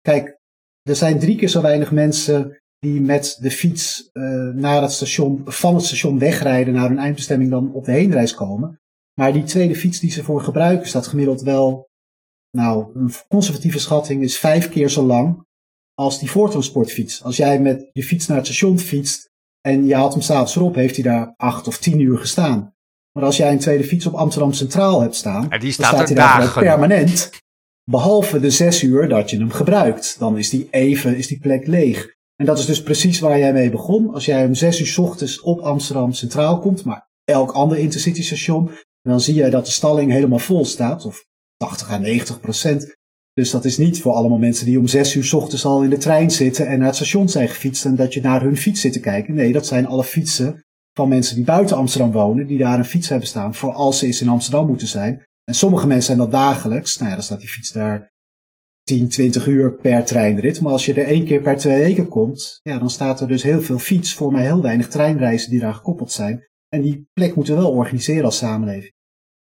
Kijk, 0.00 0.38
er 0.82 0.96
zijn 0.96 1.18
drie 1.18 1.36
keer 1.36 1.48
zo 1.48 1.60
weinig 1.60 1.92
mensen 1.92 2.62
die 2.84 3.00
met 3.00 3.36
de 3.40 3.50
fiets 3.50 4.10
uh, 4.12 4.48
naar 4.54 4.82
het 4.82 4.92
station, 4.92 5.42
van 5.44 5.74
het 5.74 5.84
station 5.84 6.18
wegrijden 6.18 6.74
naar 6.74 6.88
hun 6.88 6.98
eindbestemming 6.98 7.50
dan 7.50 7.72
op 7.72 7.84
de 7.84 7.92
heenreis 7.92 8.34
komen. 8.34 8.80
Maar 9.14 9.32
die 9.32 9.42
tweede 9.42 9.76
fiets 9.76 10.00
die 10.00 10.10
ze 10.10 10.24
voor 10.24 10.40
gebruiken, 10.40 10.88
staat 10.88 11.06
gemiddeld 11.06 11.42
wel, 11.42 11.88
nou, 12.50 12.90
een 12.94 13.12
conservatieve 13.28 13.78
schatting 13.78 14.22
is 14.22 14.38
vijf 14.38 14.68
keer 14.68 14.90
zo 14.90 15.02
lang 15.02 15.46
als 15.94 16.18
die 16.18 16.30
voortransportfiets. 16.30 17.22
Als 17.22 17.36
jij 17.36 17.60
met 17.60 17.90
je 17.92 18.02
fiets 18.02 18.26
naar 18.26 18.36
het 18.36 18.46
station 18.46 18.78
fietst 18.78 19.30
en 19.60 19.86
je 19.86 19.94
haalt 19.94 20.12
hem 20.12 20.22
s'avonds 20.22 20.56
erop, 20.56 20.74
heeft 20.74 20.94
hij 20.94 21.04
daar 21.04 21.34
acht 21.36 21.66
of 21.66 21.78
tien 21.78 22.00
uur 22.00 22.18
gestaan. 22.18 22.74
Maar 23.12 23.24
als 23.24 23.36
jij 23.36 23.52
een 23.52 23.58
tweede 23.58 23.84
fiets 23.84 24.06
op 24.06 24.14
Amsterdam 24.14 24.52
Centraal 24.52 25.00
hebt 25.00 25.14
staan, 25.14 25.48
die 25.48 25.60
dan 25.60 25.72
staat 25.72 25.86
staat 25.86 26.10
er 26.10 26.16
hij 26.16 26.38
daar 26.38 26.52
permanent. 26.52 27.30
Behalve 27.90 28.40
de 28.40 28.50
zes 28.50 28.82
uur 28.82 29.08
dat 29.08 29.30
je 29.30 29.38
hem 29.38 29.50
gebruikt. 29.50 30.18
Dan 30.18 30.38
is 30.38 30.50
die 30.50 30.68
even, 30.70 31.16
is 31.16 31.26
die 31.26 31.38
plek 31.38 31.66
leeg. 31.66 32.13
En 32.36 32.46
dat 32.46 32.58
is 32.58 32.66
dus 32.66 32.82
precies 32.82 33.20
waar 33.20 33.38
jij 33.38 33.52
mee 33.52 33.70
begon. 33.70 34.14
Als 34.14 34.24
jij 34.24 34.46
om 34.46 34.54
zes 34.54 34.80
uur 34.80 34.86
's 34.86 34.98
ochtends 34.98 35.40
op 35.40 35.60
Amsterdam 35.60 36.12
Centraal 36.12 36.58
komt, 36.58 36.84
maar 36.84 37.08
elk 37.24 37.52
ander 37.52 37.78
intercity 37.78 38.22
station, 38.22 38.70
dan 39.02 39.20
zie 39.20 39.34
je 39.34 39.50
dat 39.50 39.64
de 39.64 39.72
stalling 39.72 40.10
helemaal 40.12 40.38
vol 40.38 40.64
staat. 40.64 41.04
Of 41.04 41.24
80 41.56 41.90
à 41.90 41.98
90 41.98 42.40
procent. 42.40 42.96
Dus 43.32 43.50
dat 43.50 43.64
is 43.64 43.78
niet 43.78 44.00
voor 44.00 44.12
allemaal 44.12 44.38
mensen 44.38 44.66
die 44.66 44.78
om 44.78 44.86
zes 44.86 45.14
uur 45.14 45.24
's 45.24 45.32
ochtends 45.32 45.64
al 45.64 45.82
in 45.82 45.90
de 45.90 45.98
trein 45.98 46.30
zitten 46.30 46.66
en 46.66 46.78
naar 46.78 46.86
het 46.86 46.96
station 46.96 47.28
zijn 47.28 47.48
gefietst 47.48 47.84
en 47.84 47.96
dat 47.96 48.14
je 48.14 48.20
naar 48.20 48.42
hun 48.42 48.56
fiets 48.56 48.80
zit 48.80 48.92
te 48.92 49.00
kijken. 49.00 49.34
Nee, 49.34 49.52
dat 49.52 49.66
zijn 49.66 49.86
alle 49.86 50.04
fietsen 50.04 50.64
van 50.92 51.08
mensen 51.08 51.36
die 51.36 51.44
buiten 51.44 51.76
Amsterdam 51.76 52.12
wonen, 52.12 52.46
die 52.46 52.58
daar 52.58 52.78
een 52.78 52.84
fiets 52.84 53.08
hebben 53.08 53.28
staan 53.28 53.54
voor 53.54 53.72
als 53.72 53.98
ze 53.98 54.06
eens 54.06 54.20
in 54.20 54.28
Amsterdam 54.28 54.66
moeten 54.66 54.86
zijn. 54.86 55.22
En 55.44 55.54
sommige 55.54 55.86
mensen 55.86 56.06
zijn 56.06 56.18
dat 56.18 56.30
dagelijks. 56.30 56.96
Nou 56.96 57.08
ja, 57.08 57.14
dan 57.14 57.24
staat 57.24 57.40
die 57.40 57.48
fiets 57.48 57.72
daar 57.72 58.12
10, 58.84 59.08
20 59.08 59.46
uur 59.46 59.72
per 59.72 60.04
treinrit. 60.04 60.60
Maar 60.60 60.72
als 60.72 60.86
je 60.86 60.94
er 60.94 61.06
één 61.06 61.24
keer 61.24 61.40
per 61.40 61.56
twee 61.56 61.78
weken 61.78 62.08
komt, 62.08 62.60
ja, 62.62 62.78
dan 62.78 62.90
staat 62.90 63.20
er 63.20 63.28
dus 63.28 63.42
heel 63.42 63.60
veel 63.60 63.78
fiets 63.78 64.14
voor 64.14 64.32
maar 64.32 64.42
heel 64.42 64.62
weinig 64.62 64.88
treinreizen 64.88 65.50
die 65.50 65.60
daar 65.60 65.74
gekoppeld 65.74 66.12
zijn. 66.12 66.48
En 66.68 66.82
die 66.82 67.08
plek 67.12 67.34
moeten 67.34 67.54
we 67.54 67.60
wel 67.60 67.72
organiseren 67.72 68.24
als 68.24 68.38
samenleving. 68.38 68.92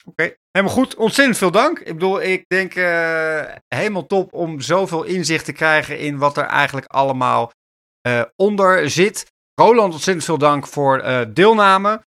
Oké, 0.05 0.35
helemaal 0.51 0.77
goed. 0.77 0.95
Ontzettend 0.97 1.39
veel 1.39 1.51
dank. 1.51 1.79
Ik 1.79 1.93
bedoel, 1.93 2.23
ik 2.23 2.45
denk 2.49 2.75
eh, 2.75 3.45
helemaal 3.69 4.07
top 4.07 4.33
om 4.33 4.61
zoveel 4.61 5.05
inzicht 5.05 5.45
te 5.45 5.53
krijgen 5.53 5.99
in 5.99 6.19
wat 6.19 6.37
er 6.37 6.45
eigenlijk 6.45 6.87
allemaal 6.87 7.53
eh, 8.01 8.23
onder 8.37 8.91
zit. 8.91 9.27
Roland, 9.55 9.93
ontzettend 9.93 10.27
veel 10.27 10.39
dank 10.39 10.67
voor 10.67 10.99
eh, 10.99 11.21
deelname. 11.33 12.03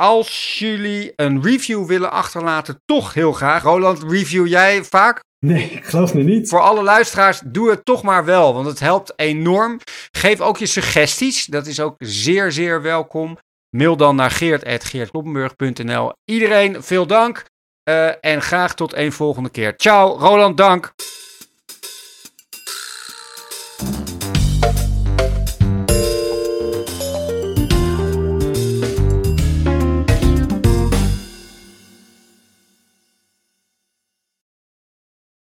Als 0.00 0.58
jullie 0.58 1.12
een 1.16 1.42
review 1.42 1.86
willen 1.86 2.10
achterlaten, 2.10 2.82
toch 2.84 3.14
heel 3.14 3.32
graag. 3.32 3.62
Roland, 3.62 4.02
review 4.02 4.46
jij 4.46 4.84
vaak? 4.84 5.20
Nee, 5.38 5.70
ik 5.70 5.84
geloof 5.84 6.14
me 6.14 6.22
niet. 6.22 6.48
Voor 6.48 6.60
alle 6.60 6.82
luisteraars, 6.82 7.40
doe 7.44 7.70
het 7.70 7.84
toch 7.84 8.02
maar 8.02 8.24
wel, 8.24 8.54
want 8.54 8.66
het 8.66 8.80
helpt 8.80 9.12
enorm. 9.16 9.80
Geef 10.10 10.40
ook 10.40 10.58
je 10.58 10.66
suggesties, 10.66 11.44
dat 11.44 11.66
is 11.66 11.80
ook 11.80 11.94
zeer, 11.98 12.52
zeer 12.52 12.82
welkom. 12.82 13.38
Mail 13.76 13.96
dan 13.96 14.16
naar 14.16 14.30
geert.geertkloppenburg.nl. 14.30 16.12
Iedereen, 16.24 16.82
veel 16.82 17.06
dank 17.06 17.44
eh, 17.82 18.24
en 18.24 18.42
graag 18.42 18.74
tot 18.74 18.94
een 18.94 19.12
volgende 19.12 19.50
keer. 19.50 19.74
Ciao, 19.76 20.16
Roland, 20.18 20.56
dank. 20.56 20.92